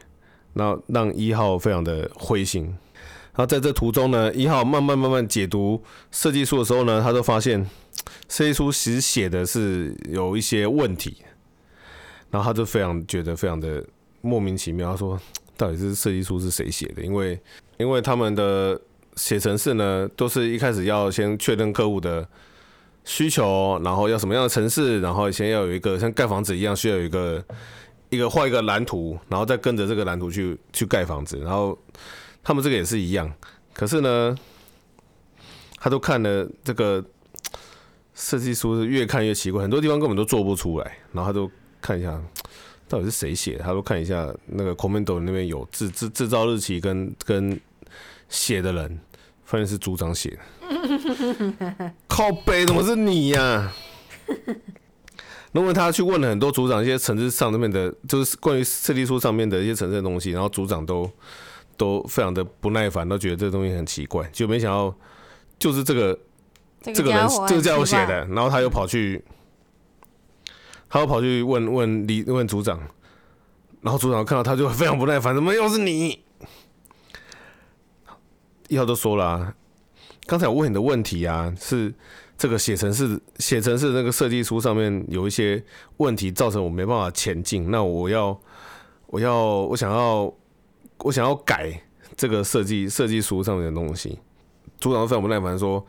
[0.55, 2.64] 那让一号非常的灰心。
[2.64, 7.68] 然后在这途中呢，一号慢慢慢慢解读设计书的时候呢，他就发现
[8.29, 11.18] 设计书其实写的是有一些问题，
[12.31, 13.85] 然后他就非常觉得非常的
[14.20, 14.92] 莫名其妙。
[14.92, 15.20] 他说，
[15.57, 17.03] 到底是设计书是谁写的？
[17.03, 17.38] 因为
[17.77, 18.81] 因为他们的。
[19.16, 22.29] 写程式呢，都是一开始要先确认客户的
[23.05, 27.44] 需求，然后要什么样的程式，然后先要有一个像盖房子一样，需要有一个
[28.11, 31.38] 一个画一个蓝图，然后再跟着这个蓝图去去盖房子。
[31.38, 31.79] 然后
[32.42, 33.33] 他们这个也是一样，
[33.72, 34.37] 可是呢，
[35.79, 37.05] 他都看了这个
[38.14, 40.98] 设计书，是越看越奇怪，很多地方根本都做不出来。
[41.12, 41.50] 然后他都
[41.81, 42.20] 看一下，
[42.88, 43.59] 到底是谁写？
[43.59, 47.61] 他都看一下那个 Commando 那边有制制制造日期跟跟。
[48.35, 49.01] 写的人，
[49.44, 53.73] 发现是组长写的， 靠北怎么是你呀、啊？
[55.53, 61.09] 那么他去问了很多组长一些层次上面的，就是关于设计书上面的一些层次的东西，然后组长都
[61.77, 64.92] 都非常的不耐烦，都觉得这东西很奇怪，就没想到
[65.57, 66.18] 就是这个
[66.83, 69.25] 这个人这个家伙写的，然后他又跑去，
[70.88, 72.81] 他又跑去问问李问组长，
[73.81, 76.23] 然后组长看到他就非常不耐烦，怎么又是你？
[78.74, 79.54] 一号都说了、啊，
[80.26, 81.94] 刚才我问你的问题啊，是
[82.37, 85.62] 这个写程式写程式那个设计书上面有一些
[85.98, 87.70] 问题，造成我没办法前进。
[87.70, 88.37] 那我要
[89.06, 90.34] 我要我想要
[90.98, 91.80] 我想要改
[92.16, 94.18] 这个设计设计书上面的东西。
[94.80, 95.87] 组长非常不耐烦说：“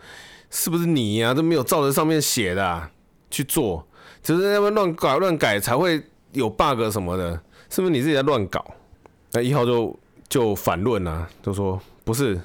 [0.52, 2.92] 是不是你呀、都没有照着上面写的、啊、
[3.32, 3.84] 去做，
[4.22, 6.00] 只、是那边乱改乱改才会
[6.34, 8.64] 有 bug 什么的，是不是你自己在乱搞？”
[9.34, 12.40] 那一号就就反论啊，就说：“不是。”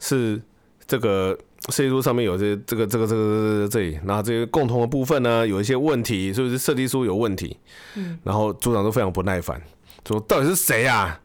[0.00, 0.42] 是
[0.86, 7.56] 这个设计书上面有这这个这个这个这里，然后这些共同的部分呢，有一些问题，是不是设计书有问题？
[7.94, 9.62] 嗯，然后组长都非常不耐烦，
[10.08, 11.20] 说到底是谁啊？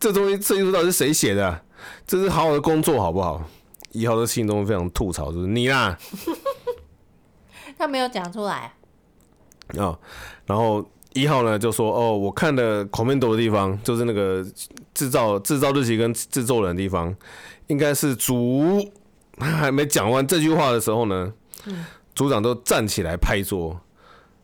[0.00, 1.60] 这东西设计书到底是谁写的？
[2.06, 3.42] 这是好好的工作好不好？
[3.92, 5.96] 一号的信中非常吐槽，就是你啦。
[7.78, 8.72] 他没有讲出来。
[9.76, 9.98] 哦，
[10.46, 14.44] 然后一号呢就说：“哦，我看了 commando 的地方，就是那个
[14.94, 17.14] 制造制造日期跟制作人的地方。”
[17.68, 18.90] 应该是组
[19.38, 21.32] 还没讲完这句话的时候呢，
[22.14, 23.80] 组长都站起来拍桌，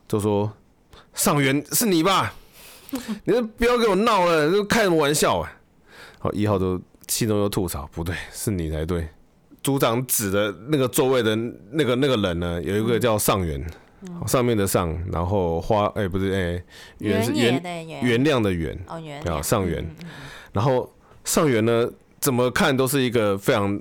[0.08, 0.52] 就说
[1.14, 2.34] ：“上元是你吧？
[3.24, 5.52] 你就不要给我闹了，就开什么玩笑啊？”
[6.18, 9.08] 好，一号都心中又吐槽：“不对，是你才对。”
[9.62, 11.36] 组长指的那个座位的
[11.70, 13.64] 那个那个人呢，有一个叫上元，
[14.26, 16.64] 上面的上，然后花哎、欸、不是哎，
[16.98, 17.62] 原是原
[18.02, 18.76] 原谅的原
[19.26, 19.88] 啊上元，
[20.52, 20.92] 然后
[21.24, 21.88] 上元呢？
[22.20, 23.80] 怎么看都是一个非常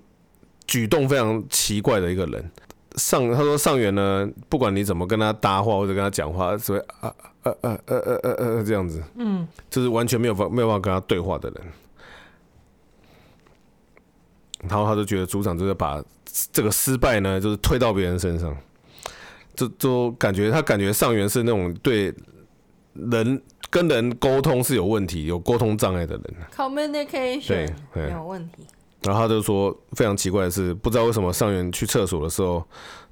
[0.65, 2.51] 举动非常奇怪的一个人。
[2.95, 11.61] 上他说上元呢，不管你怎么跟他搭话或者跟他讲话，只会啊啊啊啊啊啊啊这样子，嗯，就是完全没有法没有办法跟他对话的人。
[14.67, 16.03] 然后他就觉得组长就是把
[16.51, 18.57] 这个失败呢，就是推到别人身上。
[19.55, 22.13] 就就感觉他感觉上元是那种对
[22.93, 26.35] 人跟人沟通是有问题、有沟通障碍的人。
[26.55, 28.65] Communication 对，对，有问题。
[29.03, 32.63] 然后他就说非常奇怪的是，不知道为什么上元去厕所的时候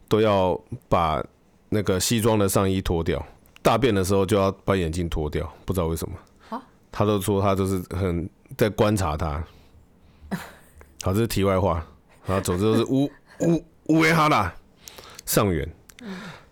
[0.07, 0.59] 都要
[0.89, 1.23] 把
[1.69, 3.25] 那个西装的上衣脱掉，
[3.61, 6.61] 大便的时候就要把眼镜脱掉，不知道为什么。
[6.91, 9.43] 他都说他就是很在观察他。
[11.03, 11.85] 好，这是题外话。
[12.25, 13.09] 啊，总之都是乌
[13.39, 14.53] 乌乌维哈啦，
[15.25, 15.65] 上元，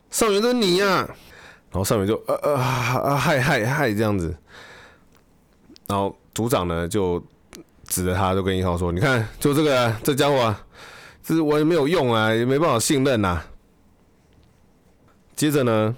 [0.09, 1.15] 上元，这是你呀、啊。
[1.75, 4.33] 然后上元就呃呃啊嗨嗨嗨这样子。
[5.87, 7.21] 然后组长呢就
[7.83, 10.65] 指着他，就跟一号说：“你看，就这个、啊、这家伙、啊，
[11.21, 13.47] 这是我也没有用啊，也没办法信任呐、啊。”
[15.35, 15.93] 接着呢，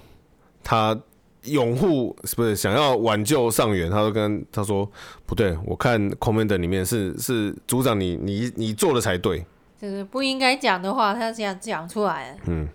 [0.64, 0.98] 他
[1.44, 4.90] 拥护不是想要挽救上元，他就跟他说
[5.26, 9.46] ：“不对，我看 Commander 里面是是组长你你你做的才对。”
[9.80, 12.36] 就是不应该讲的话，他这样讲出来。
[12.46, 12.66] 嗯，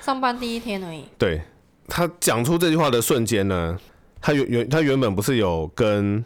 [0.00, 1.04] 上班第一天而已。
[1.18, 1.42] 对，
[1.90, 3.78] 他讲出这句话的瞬间呢，
[4.22, 6.24] 他原原他原本不是有跟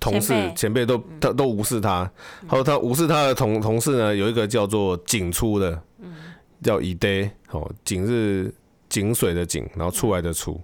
[0.00, 2.10] 同事前辈都他、嗯、都无视他，
[2.48, 6.14] 他说他无视他的同同事呢，有一个叫做井出的，嗯、
[6.62, 7.08] 叫伊德
[7.50, 8.54] 哦，井是
[8.88, 10.58] 井水的井，然后出来的出，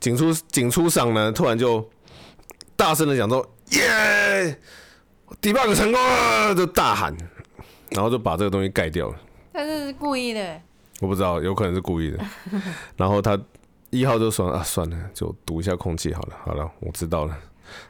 [0.00, 1.88] 井、嗯、出井出上呢，突然就
[2.74, 4.58] 大声的讲说耶
[5.40, 7.16] ，debug 成功了，就大喊。
[7.94, 9.16] 然后就把这个东西盖掉了。
[9.52, 10.58] 他这是故意的。
[11.02, 12.18] 我不知道，有可能是故意的。
[12.96, 13.36] 然后他
[13.90, 16.36] 一号就说啊，算了，就读一下空气好了。
[16.44, 17.36] 好了，我知道了。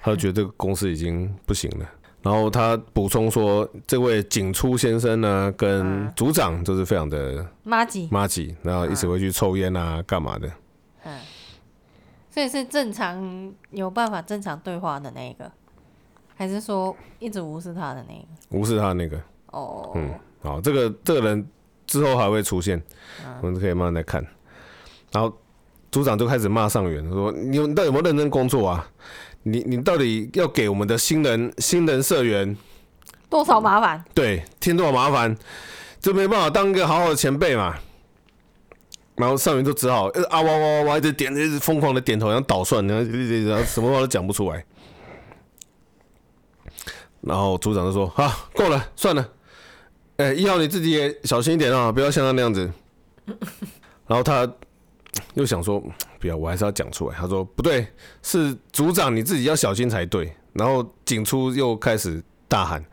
[0.00, 1.86] 他就觉得这个公司已经不行了。
[2.22, 10.50] 然后他补充说，这位景初先生呢，跟组长就是非常的麻吉麻吉，然后一直会去抽烟啊，干嘛的。
[11.04, 11.18] 嗯。
[12.30, 15.52] 所以是正常有办法正常对话的那个，
[16.34, 18.58] 还是说一直无视他的那个？
[18.58, 19.20] 无视他的那个。
[19.48, 21.46] 哦，嗯，好，这个这个人
[21.92, 22.82] 之后还会出现，
[23.22, 24.26] 嗯、我们可以慢慢来看。
[25.10, 25.30] 然后
[25.90, 28.88] 组长就开始骂上元，说：“你你到底有没有认真工作啊？
[29.42, 32.56] 你你到底要给我们的新人新人社员
[33.28, 34.02] 多少麻烦？
[34.14, 35.36] 对，添多少麻烦，
[36.00, 37.76] 就没办法当一个好好的前辈嘛。”
[39.16, 44.64] 然后上元就只好啊哇哇哇哇一直点，一直疯狂的点头，然后捣蒜，然后然后什么话都讲不出来。
[47.20, 49.28] 然后组长就说：“好，够了，算了。”
[50.16, 52.70] 哎，一号你自己也小心一点啊，不要像他那样子。
[54.06, 54.50] 然后他
[55.34, 55.82] 又想说，
[56.20, 57.16] 不要，我还是要讲出来。
[57.16, 57.86] 他说不对，
[58.22, 60.32] 是组长你自己要小心才对。
[60.52, 62.84] 然后景初又开始大喊：“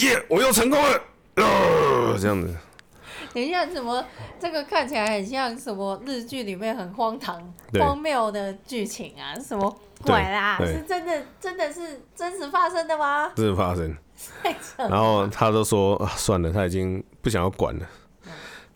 [0.00, 1.00] 耶，我又成功了！”
[1.36, 2.52] 呃，这样子。
[3.32, 4.04] 等一下，怎么
[4.40, 7.40] 这个看起来很像什么日剧里面很荒唐、
[7.78, 9.38] 荒谬的剧情啊？
[9.38, 10.58] 什么鬼啦？
[10.64, 13.30] 是真的，真的是真实发生的吗？
[13.36, 13.96] 真实发生。
[14.76, 17.86] 然后他都说啊，算了，他已经不想要管了。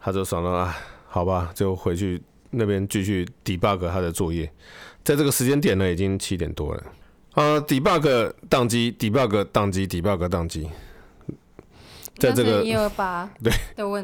[0.01, 4.51] 他就想到啊，好吧，就回去那边继续 debug 他的作业。
[5.05, 6.83] 在这个时间点呢，已经七点多了。
[7.33, 10.69] 啊，debug 宕机，debug 宕机，debug 宕机。
[12.17, 13.53] 在这个一二八 对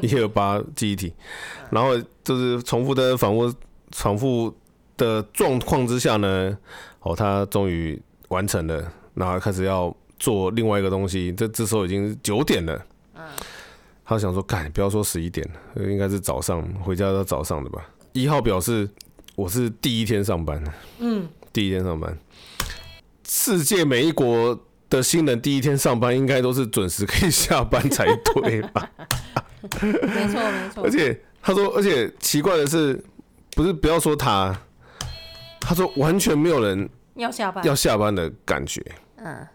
[0.01, 1.13] 一二八记忆体，
[1.71, 3.53] 然后就是重复的反复
[3.91, 4.55] 重复
[4.97, 6.57] 的状况之下呢，
[6.99, 9.95] 哦，他终于完成了，然后开始要。
[10.17, 12.85] 做另外一个东西，这这时候已经九点了。
[13.15, 13.23] 嗯，
[14.03, 17.89] 他想说，干，不要说十一点了，应该是早上回家到早上的吧。
[18.13, 18.89] 一号表示
[19.35, 20.63] 我是第一天上班，
[20.99, 22.17] 嗯，第一天上班。
[23.27, 24.57] 世界每一国
[24.89, 28.89] 的新人第一天上班，应该都是准时可以下班才对吧？
[29.81, 30.83] 没错没错。
[30.83, 33.03] 而且他说，而且奇怪的是，
[33.51, 34.55] 不是不要说他，
[35.59, 38.81] 他说完全没有人要下班要下班的感觉。
[39.17, 39.47] 嗯。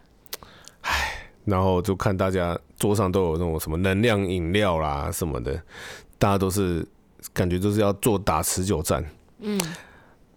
[0.81, 5.61] 唉，然后就看大家桌上都有那种什么能量饮料啦什么的，
[6.17, 6.85] 大家都是
[7.33, 9.03] 感觉都是要做打持久战。
[9.39, 9.59] 嗯，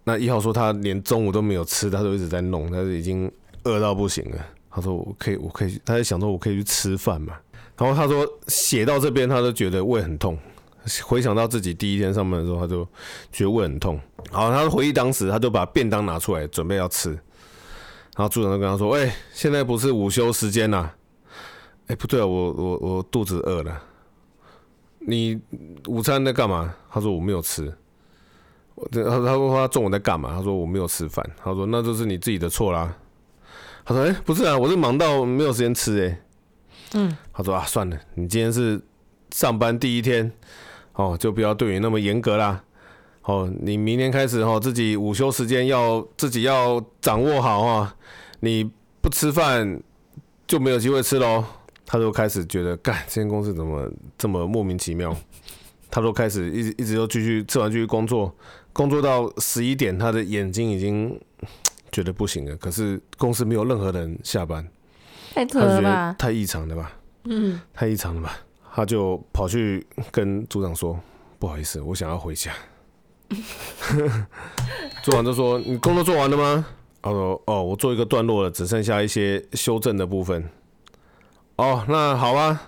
[0.04, 3.30] 那一号说他连中午都没有吃，他都一直在弄，他是已经
[3.64, 4.46] 饿到不行了。
[4.70, 7.34] 他说我可以，我可以，他在想说我可以去吃饭嘛。
[7.76, 10.38] 然后他说写到这边，他都觉得胃很痛。
[11.02, 12.84] 回想到自己第一天上班的时候，他就
[13.32, 13.98] 觉得胃很痛。
[14.30, 17.18] 好，他回忆当时，他就把便当拿出来准备要吃。
[18.16, 20.90] 然后组长就跟他说：“喂，现在不是午休时间呐？
[21.88, 23.82] 哎，不对啊，我我我肚子饿了。
[25.00, 25.40] 你
[25.88, 27.72] 午餐在干嘛？”他说：“我没有吃。”
[28.92, 30.34] 他他说他中午在干嘛？
[30.36, 32.96] 他说：“我没有吃饭。”他说：“那就是你自己的错啦。”
[33.84, 36.20] 他说：“哎，不是啊，我是忙到没有时间吃哎。”
[36.94, 38.80] 嗯，他说：“啊，算了，你今天是
[39.32, 40.30] 上班第一天，
[40.92, 42.62] 哦，就不要对你那么严格啦。”
[43.24, 47.96] 哦，你明天开始哦，自己午休时间要自己要掌握好啊！
[48.40, 49.82] 你不吃饭
[50.46, 51.44] 就没有机会吃喽。
[51.86, 55.14] 他就开始觉得，干，这间公司怎么这么莫名其妙？
[55.90, 58.34] 他都开始一直一直都继续吃完继续工作，
[58.72, 61.18] 工作到十一点，他的眼睛已经
[61.92, 62.56] 觉得不行了。
[62.56, 64.66] 可是公司没有任何人下班，
[65.34, 66.16] 太扯了吧？
[66.18, 66.92] 太异常了吧？
[67.24, 68.38] 嗯，太异常了吧？
[68.74, 70.98] 他就跑去跟组长说
[71.38, 72.52] ：“不好意思，我想要回家。”
[75.02, 76.66] 组长就说：“你工作做完了吗？”
[77.02, 80.48] 他说：“哦，我做一个段落了，只剩下一些修正的部分。”
[81.56, 82.62] 哦，那好吧，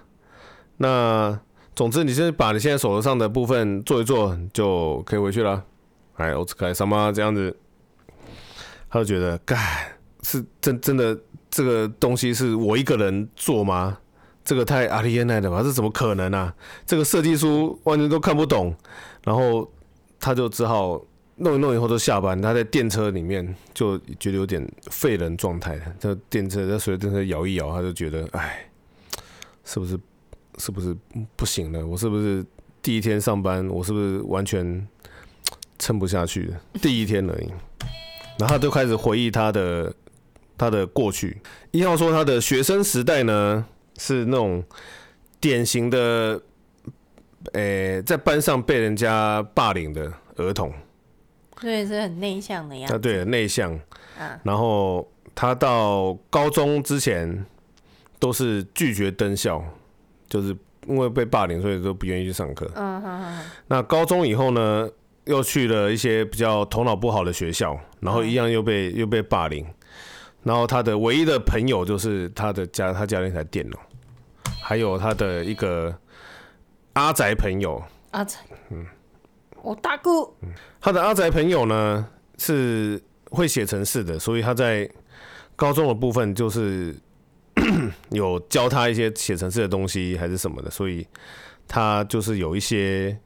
[0.77, 1.39] 那。
[1.75, 5.63] 总之，你先把你现在手头上的部分做一做，就可以回去了。
[6.15, 7.55] 哎，我只开什么这样子？
[8.89, 9.59] 他就觉得，干
[10.23, 11.15] 是真真的
[11.51, 13.99] 这个东西是我一个人做吗？
[14.43, 15.63] 这个太阿里耶奈的吧？
[15.63, 16.55] 这怎么可能啊？
[16.87, 18.75] 这个设计书完全都看不懂。
[19.23, 19.71] 然后
[20.21, 21.01] 他就只好
[21.37, 22.41] 弄一弄以后就下班。
[22.41, 25.81] 他在电车里面就觉得有点废人状态。
[26.01, 28.69] 他电车在随着电车摇一摇，他就觉得，哎，
[29.65, 29.99] 是不是？
[30.59, 30.97] 是不是
[31.37, 31.87] 不行了？
[31.87, 32.43] 我是不是
[32.81, 33.69] 第一天上班？
[33.69, 34.89] 我是不是完全
[35.79, 36.59] 撑不下去了？
[36.81, 37.49] 第一天而已，
[38.39, 39.95] 然后他就开始回忆他的
[40.57, 41.37] 他的过去。
[41.73, 43.67] 一号说他的学生时代呢，
[43.99, 44.65] 是那种
[45.41, 46.41] 典型的，
[47.53, 50.73] 诶、欸，在班上被人家霸凌的儿童，
[51.61, 52.95] 所以是很内向的样子。
[52.95, 53.79] 啊，对，内向。
[54.43, 57.45] 然后他到高中之前
[58.19, 59.65] 都是拒绝登校。
[60.29, 60.49] 就是
[60.89, 62.69] 因为被霸凌，所以都不愿意去上课。
[62.75, 63.45] 嗯哼哼。
[63.69, 64.91] 那高中以后呢，
[65.25, 69.65] 又去了一些比较头脑不好的学校，然后一样又被又被霸凌。
[70.43, 73.79] 然后他的唯一的朋友就是他的家，他家那台电脑，
[74.61, 75.97] 还有他的一个
[76.97, 77.83] 阿宅朋友。
[78.11, 78.39] 阿宅。
[78.71, 78.85] 嗯。
[79.63, 80.35] 我大姑。
[80.81, 84.91] 他的阿宅朋友呢是会写程式的，所以他在
[85.55, 86.95] 高中的部分就是。
[88.11, 91.07] 有教他一些写程式的东西还是什么的，所以
[91.67, 93.19] 他就是有一些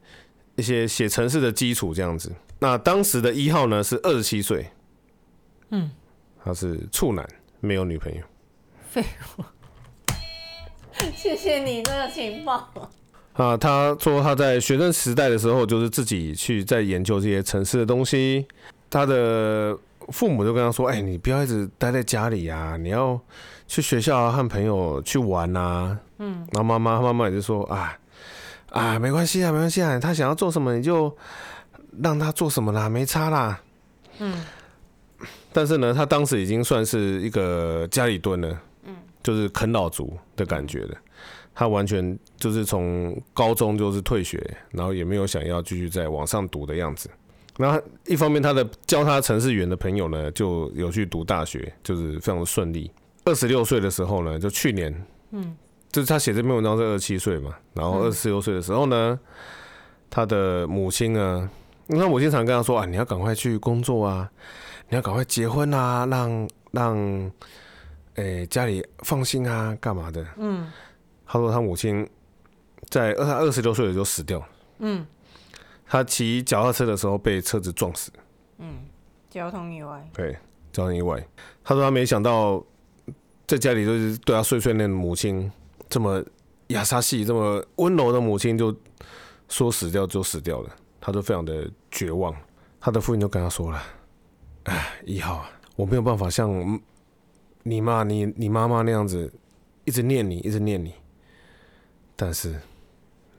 [0.55, 2.33] 一些写程式的基础这样子。
[2.57, 4.65] 那当时的一号呢是二十七岁，
[5.71, 5.91] 嗯，
[6.43, 7.27] 他是处男，
[7.59, 8.21] 没有女朋友。
[8.89, 9.03] 废
[9.35, 9.51] 话，
[11.13, 12.71] 谢谢你这个情报。
[13.33, 18.45] 啊，他说他在学生时代的时候就是自己去在研究这些城市的东西，
[18.89, 19.77] 他的
[20.09, 23.19] 父母就跟他说：“哎，你不要一直待在家里呀，你要。”
[23.71, 27.97] 去学校和朋友去玩呐、啊，嗯，然后妈妈妈妈也就说啊
[28.69, 31.15] 啊，没关系啊，没关系啊，他想要做什么你就
[32.03, 33.61] 让他做什么啦，没差啦，
[34.19, 34.43] 嗯。
[35.53, 40.97] 但是呢，他当时已经算是一个家里蹲了，嗯，就是啃老族的感觉的。
[41.61, 47.07] 他完全就是从高中就是退学，然后也没有想要继续再往上读的样子。
[47.55, 52.89] 那一方面，他的教他程式员的朋友呢，就有去读大学，就是非常的顺利。
[53.25, 54.91] 二十六岁的时候呢，就去年，
[55.29, 55.55] 嗯，
[55.91, 59.19] 就是他写这篇文章是二十七岁嘛，然后二十六岁的时候呢，
[60.09, 61.47] 他的母亲呢，
[61.89, 64.27] 因为他母亲常跟他说啊，你要赶快去工作啊，
[64.89, 66.97] 你要赶快结婚啊，让让，
[68.15, 70.25] 诶、欸、家里放心啊，干嘛的？
[70.37, 70.67] 嗯，
[71.31, 72.05] 他说他母亲
[72.89, 74.43] 在二他二十六岁的时候死掉，
[74.79, 75.05] 嗯，
[75.85, 78.11] 他骑脚踏车的时候被车子撞死，
[78.57, 78.79] 嗯，
[79.29, 80.37] 交通意外，对，
[80.73, 81.25] 交通意外，
[81.63, 82.63] 他说他没想到。
[83.47, 85.51] 在家里就是对他碎碎念的母亲，
[85.89, 86.23] 这么
[86.67, 88.73] 亚莎系、这么温柔的母亲，就
[89.49, 90.69] 说死掉就死掉了，
[91.01, 92.33] 他都非常的绝望。
[92.79, 93.83] 他的父亲就跟他说了
[94.63, 96.79] ：“哎，一号，我没有办法像
[97.63, 99.29] 你妈、你你妈妈那样子
[99.83, 100.93] 一直念你，一直念你，
[102.23, 102.55] 但是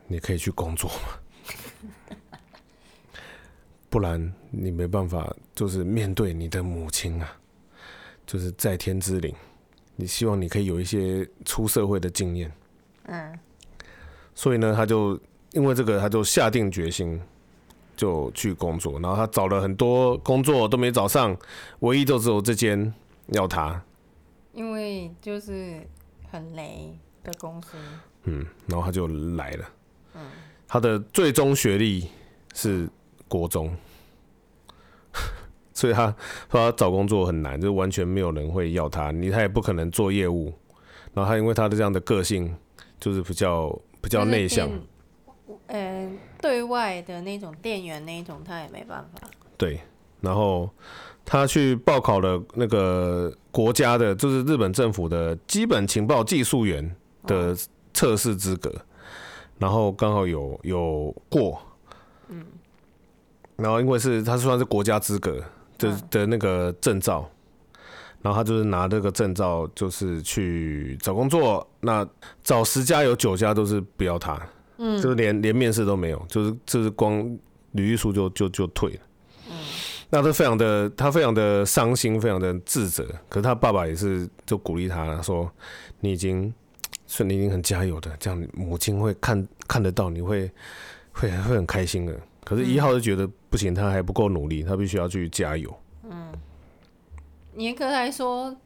[0.09, 2.27] 你可以去工作嘛，
[3.89, 7.33] 不然你没办法，就是面对你的母亲啊，
[8.27, 9.33] 就是在天之灵。”
[9.95, 12.51] 你希望你可以有一些出社会的经验，
[13.05, 13.39] 嗯，
[14.35, 15.17] 所以呢，他就
[15.53, 17.21] 因为这个，他就下定决心
[17.97, 21.37] 就去工作，然后他找了很多工作都没找上，
[21.81, 22.93] 唯一就只有这间
[23.29, 23.81] 要他，
[24.53, 25.87] 因为就是
[26.29, 27.77] 很雷的公司，
[28.25, 29.69] 嗯，然后他就来了，
[30.15, 30.21] 嗯，
[30.67, 32.09] 他的最终学历
[32.55, 32.89] 是
[33.29, 33.75] 国中。
[35.75, 36.07] 所以他
[36.51, 40.53] 说他找工作很难，就完全没有人会要他，你他也不可能做业务。
[41.15, 42.55] 然后他因为他的这样的个性，
[43.01, 44.71] 就是比较比较内向，
[45.67, 49.29] 呃，对外的那种店员那种，他也没办法。
[49.59, 49.81] 对，
[50.21, 50.71] 然后
[51.25, 56.95] 他去报考了那个国家的，就是日本政府的基本情报技术员
[57.27, 57.55] 的
[57.95, 58.73] 测试资格，
[59.59, 61.61] 然后刚好有有过，
[62.29, 62.45] 嗯，
[63.57, 65.43] 然后因为是他算是国家资格。
[65.79, 67.29] 的的那个证照，
[68.21, 71.67] 然后他就是拿这个证照，就是去找工作。
[71.81, 72.07] 那
[72.45, 74.41] 找十家有九家都是不要他，
[74.77, 77.19] 嗯，就是连连面试都没有，就是就是光
[77.73, 79.01] 履历书就就就退了。
[79.51, 79.57] 嗯，
[80.11, 83.05] 那他非常的他非常的伤心，非常的自责。
[83.29, 85.51] 可是他爸爸也是就鼓励他说
[85.99, 86.55] ：“你已经，
[87.15, 90.51] 是你已经很加油的，这样母亲会看看得到，你会
[91.13, 95.73] 会会很开心的。”可是一号就觉得不行，他还不够努力，他必须要去加油。
[96.11, 96.33] 嗯，
[97.55, 98.57] 严格来说，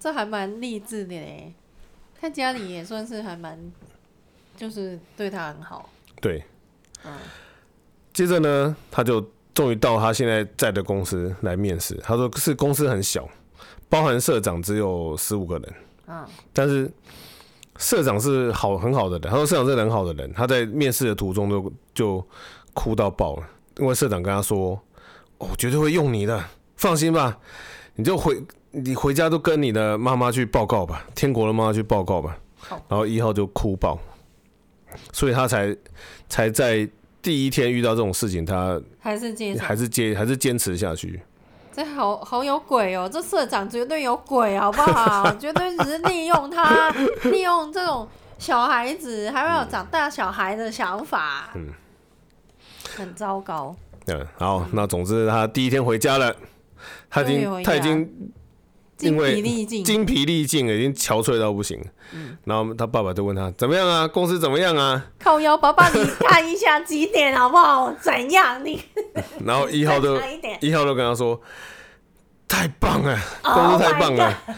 [0.00, 1.54] 这还蛮励志的嘞。
[2.20, 3.58] 他家里也算是还蛮，
[4.56, 5.88] 就是对他很好。
[6.20, 6.44] 对，
[7.04, 7.12] 嗯。
[8.12, 11.94] 接着呢，他就终于到他现在在的公司来面试。
[12.02, 13.26] 他说是公司很小，
[13.88, 15.74] 包含社长只有十五个人。
[16.08, 16.26] 嗯。
[16.52, 16.90] 但是
[17.78, 19.30] 社长是好很好的人。
[19.30, 20.32] 他说社长是很好的人。
[20.32, 22.26] 他在面试的途中就就
[22.72, 23.46] 哭到爆了，
[23.78, 24.80] 因为社长跟他说
[25.38, 26.44] ：“我绝对会用你的，
[26.76, 27.38] 放心吧，
[27.94, 28.42] 你就回。”
[28.74, 32.34] 你回家都跟你的妈妈去报告吧，天国的妈妈去报告吧。
[32.88, 33.98] 然后一号就哭爆，
[35.12, 35.76] 所以他才
[36.26, 36.88] 才在
[37.20, 41.20] 第一天遇到这种事情，他还是坚还是坚还是坚持下去。
[41.74, 45.32] 这好好有鬼哦，这社长绝对有鬼，好不好？
[45.40, 46.90] 绝对只是利用他，
[47.24, 48.06] 利用这种
[48.38, 51.68] 小孩子还没有长大小孩的想法，嗯，
[52.96, 53.74] 很糟糕。
[54.06, 56.34] 嗯，好，那总之他第一天回家了，
[57.08, 58.32] 他已经他已经。
[59.00, 61.84] 因为精疲力尽，已经憔悴到不行。
[62.12, 64.06] 嗯，然后他爸爸就问他怎么样啊？
[64.06, 65.04] 公司怎么样啊？
[65.18, 67.92] 靠腰，爸爸，你看一下几点好不好？
[68.00, 68.80] 怎样你？
[69.44, 70.18] 然后一号都
[70.60, 71.40] 一号都跟他说，
[72.48, 74.26] 太棒了，公司太棒了。
[74.46, 74.56] Oh、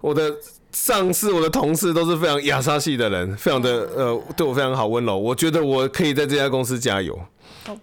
[0.10, 0.34] 我的
[0.72, 5.18] 上司、我的同事都是非常亚莎系的人，非常的呃，对我非常好温柔。
[5.18, 7.18] 我觉得我可以在这家公司加油。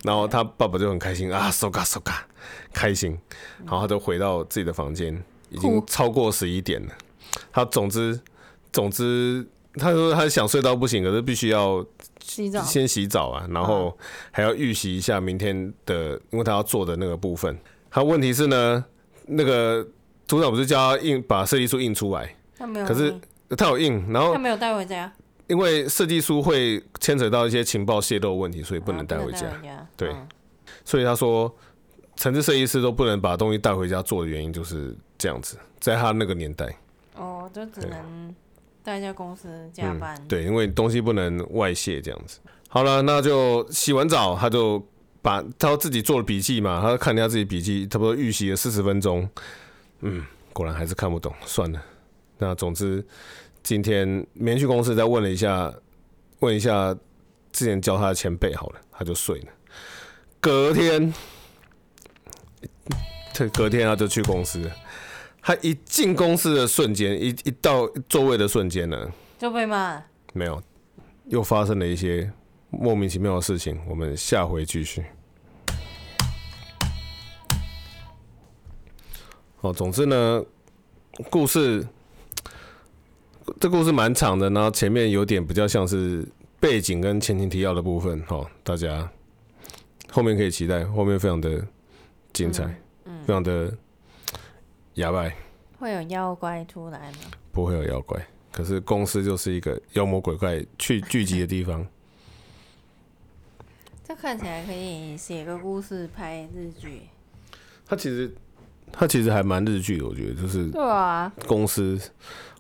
[0.03, 2.25] 然后他爸爸就很开心啊，收嘎收嘎，
[2.73, 3.17] 开心。
[3.59, 5.23] 然后他就回到自己的房间。
[5.51, 6.93] 已经超过十一点了，
[7.51, 8.19] 他总之
[8.71, 9.43] 总之
[9.79, 11.83] 他说他想睡到不行，可是必须要
[12.21, 13.97] 洗澡，先洗澡啊，然后
[14.31, 17.57] 还要预习一下明天的，因为他要做的那个部分。
[17.89, 18.85] 他问题是呢，
[19.25, 19.85] 那个
[20.27, 23.13] 组长不是叫他印把设计书印出来，他没有，可是
[23.57, 25.11] 他有印，然后他没有带回家，
[25.47, 29.47] 因为设计书会牵扯到一些情报泄露问题，所以不能带回家。
[29.97, 30.15] 对，
[30.85, 31.53] 所以他说，
[32.15, 34.95] 城市设计师都不能把东西带回家做的原因就是。
[35.21, 36.65] 这样子，在他那个年代，
[37.17, 38.33] 哦，就只能
[38.83, 40.19] 在一家公司加班。
[40.27, 42.39] 对，因为东西不能外泄，这样子。
[42.67, 44.85] 好了，那就洗完澡，他就
[45.21, 49.27] 把他自己做了笔记嘛，他看一下自己笔记，差不多预习了四十分钟。
[50.01, 51.81] 嗯，果然还是看不懂，算了。
[52.37, 53.05] 那总之，
[53.63, 55.73] 今天没去公司，再问了一下，
[56.39, 56.95] 问一下
[57.51, 59.47] 之前教他的前辈，好了，他就睡了。
[60.39, 61.13] 隔天，
[63.53, 64.71] 隔天他就去公司。
[65.41, 70.03] 他一进公司的瞬间，一一到座位的瞬间呢，就被骂。
[70.33, 70.61] 没有，
[71.25, 72.31] 又发生了一些
[72.69, 73.79] 莫名其妙的事情。
[73.87, 75.03] 我们下回继续。
[79.61, 80.43] 哦，总之呢，
[81.31, 81.87] 故事
[83.59, 86.23] 这故事蛮长的，然后前面有点比较像是
[86.59, 88.21] 背景跟前情提要的部分。
[88.27, 89.09] 哦，大家
[90.11, 91.65] 后面可以期待，后面非常的
[92.33, 92.75] 精彩，嗯
[93.05, 93.73] 嗯、非常的。
[94.99, 95.31] 哑巴
[95.79, 97.17] 会有妖怪出来吗？
[97.53, 98.21] 不会有妖怪，
[98.51, 101.87] 可是公司就是一个妖魔鬼怪去聚集的地方。
[104.03, 107.03] 这看起来可以写个故事拍日剧。
[107.85, 108.29] 他其实
[108.91, 111.97] 他其实还蛮日剧的，我觉得就是对啊，公司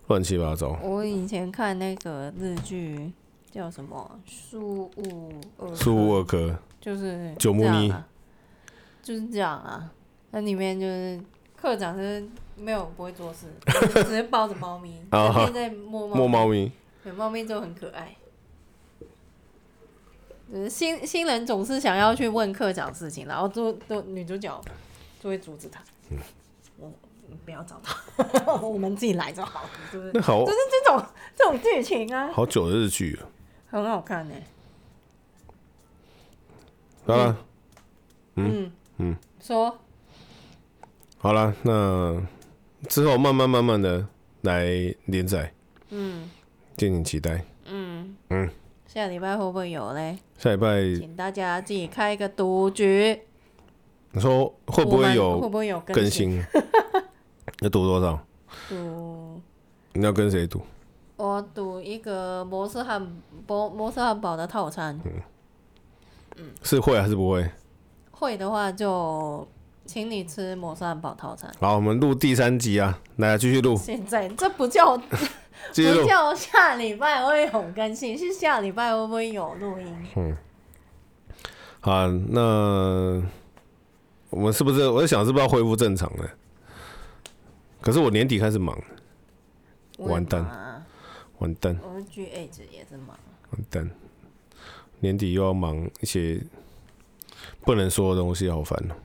[0.07, 0.79] 乱七八糟。
[0.81, 3.11] 我以前看那个日剧
[3.51, 6.47] 叫什么《苏物二苏物二科》，
[6.79, 7.93] 就是九木尼，
[9.03, 9.91] 就是这样啊。
[10.31, 11.19] 那里面就是。
[11.59, 13.47] 课长是没有不会做事，
[14.05, 16.71] 只是抱着猫咪，整天在摸猫摸猫咪。
[17.03, 18.15] 对，猫咪就很可爱。
[20.51, 24.61] 就是新新人总是想要去问课长事情，然后都都女主角
[25.21, 25.81] 就会阻止他。
[26.09, 26.17] 嗯，
[26.79, 26.91] 我
[27.45, 30.21] 不要找他， 我们自己来就好，是不是？
[30.21, 31.05] 好，就是这种
[31.35, 32.31] 这种剧情啊。
[32.31, 33.29] 好久的日剧了，
[33.69, 34.35] 很好看呢。
[37.05, 37.37] 好了，
[38.35, 39.77] 嗯嗯，说。
[41.21, 42.21] 好了，那
[42.87, 44.07] 之后慢慢慢慢的
[44.41, 44.65] 来
[45.05, 45.53] 连载，
[45.89, 46.29] 嗯，
[46.77, 48.49] 敬请期待，嗯嗯，
[48.87, 50.17] 下礼拜会不会有嘞？
[50.37, 53.19] 下礼拜，请大家自己开一个赌局。
[54.11, 55.41] 你说会不会有？
[55.41, 56.41] 会不会有更新？
[57.59, 58.17] 要赌多少？
[58.69, 59.41] 赌？
[59.91, 60.61] 你要跟谁赌？
[61.17, 63.05] 我赌一个摩斯汉
[63.45, 64.97] 堡，摩斯汉堡的套餐。
[65.03, 65.11] 嗯，
[66.37, 67.45] 嗯，是会还是不会？
[68.11, 69.45] 会的话就。
[69.89, 71.51] 请你吃摩斯汉堡套餐。
[71.59, 73.75] 好，我们录第三集啊，来继续录。
[73.75, 80.07] 现在这不叫 不叫下礼拜会有更新，是下礼拜会不会有录音？
[80.15, 80.37] 嗯，
[81.79, 83.19] 好，那
[84.29, 84.87] 我们是不是？
[84.87, 86.23] 我在想是不是要恢复正常呢？
[87.81, 88.79] 可是我年底开始忙，
[89.97, 90.45] 完蛋，
[91.39, 91.75] 完蛋。
[91.81, 93.17] 我们 G H 也是忙，
[93.49, 93.89] 完蛋。
[94.99, 96.39] 年底又要忙一些
[97.61, 98.95] 不能说的东西，好烦哦。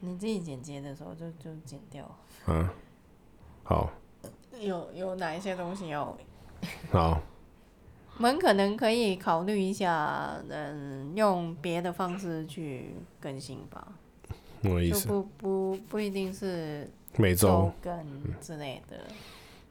[0.00, 2.08] 你自己剪接的时候就就剪掉。
[2.46, 2.68] 嗯，
[3.64, 3.90] 好。
[4.60, 6.16] 有有哪一些东西要？
[6.90, 7.20] 好。
[8.16, 13.86] 我们可能可以考虑一下，嗯，用别的方式去更新吧。
[14.62, 15.06] 什么意思？
[15.06, 17.94] 不不不一定是每周更
[18.40, 18.96] 之类的。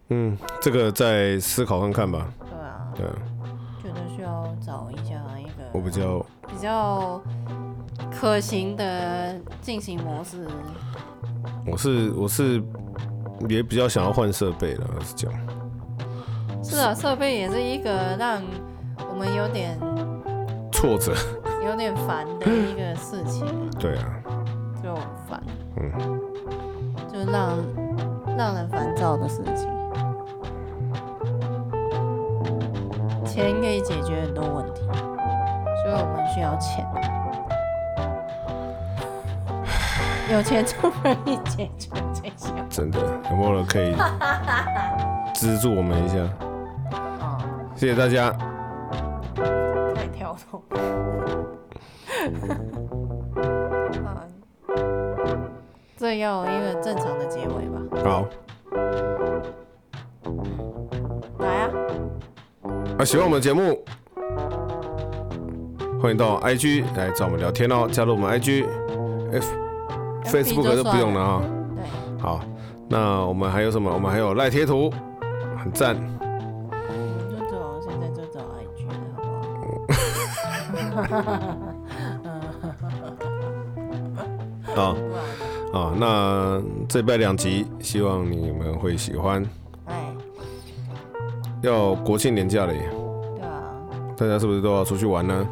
[0.09, 2.34] 嗯，这个再思考看看吧。
[2.39, 2.93] 对啊。
[2.95, 3.13] 对啊。
[3.84, 7.21] 觉得需要找一下一个我比较比较
[8.11, 10.47] 可行的进行模式。
[11.65, 12.63] 我是我是
[13.49, 15.39] 也比较想要换设备了，是这样。
[16.63, 18.41] 是啊，设备也是一个让
[19.09, 19.77] 我们有点
[20.71, 21.13] 挫折、
[21.63, 23.45] 有点烦的一个事情。
[23.79, 24.05] 对啊，
[24.83, 25.43] 就很烦，
[25.77, 26.19] 嗯，
[27.11, 27.57] 就让
[28.37, 29.67] 让人烦躁的事情。
[33.25, 34.81] 钱可以解决很多问题，
[35.83, 36.85] 所以我们需要钱。
[40.32, 42.53] 有钱就可以解决这些。
[42.69, 42.99] 真的，
[43.30, 43.95] 有没有人可以
[45.34, 46.15] 资助我们一下？
[47.75, 48.32] 谢谢大家。
[49.95, 50.61] 太跳动。
[55.95, 57.82] 这要一个正常的结尾吧。
[58.03, 58.25] 好。
[61.39, 61.69] 来
[62.97, 63.80] 啊，喜欢我们的节目，
[66.01, 69.47] 欢迎到 IG 来找我们聊天哦，加入我们 IG，F
[70.28, 71.41] Facebook 就不用了啊。
[71.75, 71.84] 对。
[72.21, 72.41] 好，
[72.89, 73.91] 那我们还有什么？
[73.93, 74.91] 我们还有赖贴图，
[75.57, 75.95] 很赞。
[76.69, 76.75] 我
[77.17, 79.30] 们就走，现在就走 IG 了，好不
[84.75, 84.86] 好？
[85.73, 89.43] 好，啊，那这拜两集，希望你们会喜欢。
[89.86, 90.13] 哎
[91.63, 92.89] 要国庆年假了耶！
[93.36, 93.73] 对啊，
[94.15, 95.47] 大家是不是都要出去玩呢？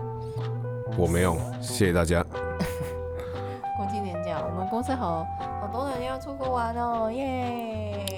[0.98, 2.24] 我没有，谢谢大家。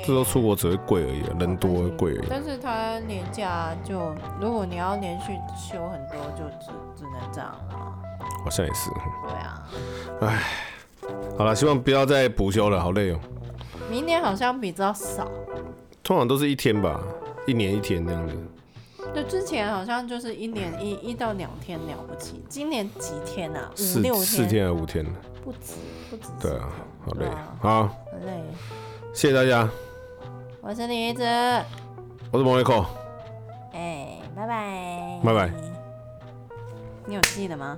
[0.07, 0.13] 耶！
[0.13, 2.27] 这都出国只会贵而已，人多会贵而已。
[2.29, 7.99] 但是他年假就，如果你要连续休很多，就只只能这样了。
[8.43, 8.89] 好像也是。
[9.27, 9.67] 对啊。
[10.21, 10.43] 唉，
[11.37, 13.19] 好了，希望不要再补休了，好累哦。
[13.89, 15.29] 明年好像比较少。
[16.03, 17.01] 通常都是一天吧。
[17.45, 18.35] 一年一天那样子，
[19.15, 23.71] 就之前好像就是一年一一到两天了不起，今年几天啊？
[23.95, 24.25] 五六天？
[24.25, 25.05] 四天还是五天？
[25.45, 25.75] 不止，
[26.09, 26.29] 不止。
[26.41, 26.67] 对啊，
[27.05, 27.93] 好累，啊、好，好
[28.25, 28.43] 累。
[29.13, 29.69] 谢谢大家。
[30.61, 31.23] 我是李子，
[32.31, 32.85] 我是莫雷克。
[33.73, 35.19] 哎，拜拜。
[35.23, 35.51] 拜拜。
[37.05, 37.77] 你有记得吗？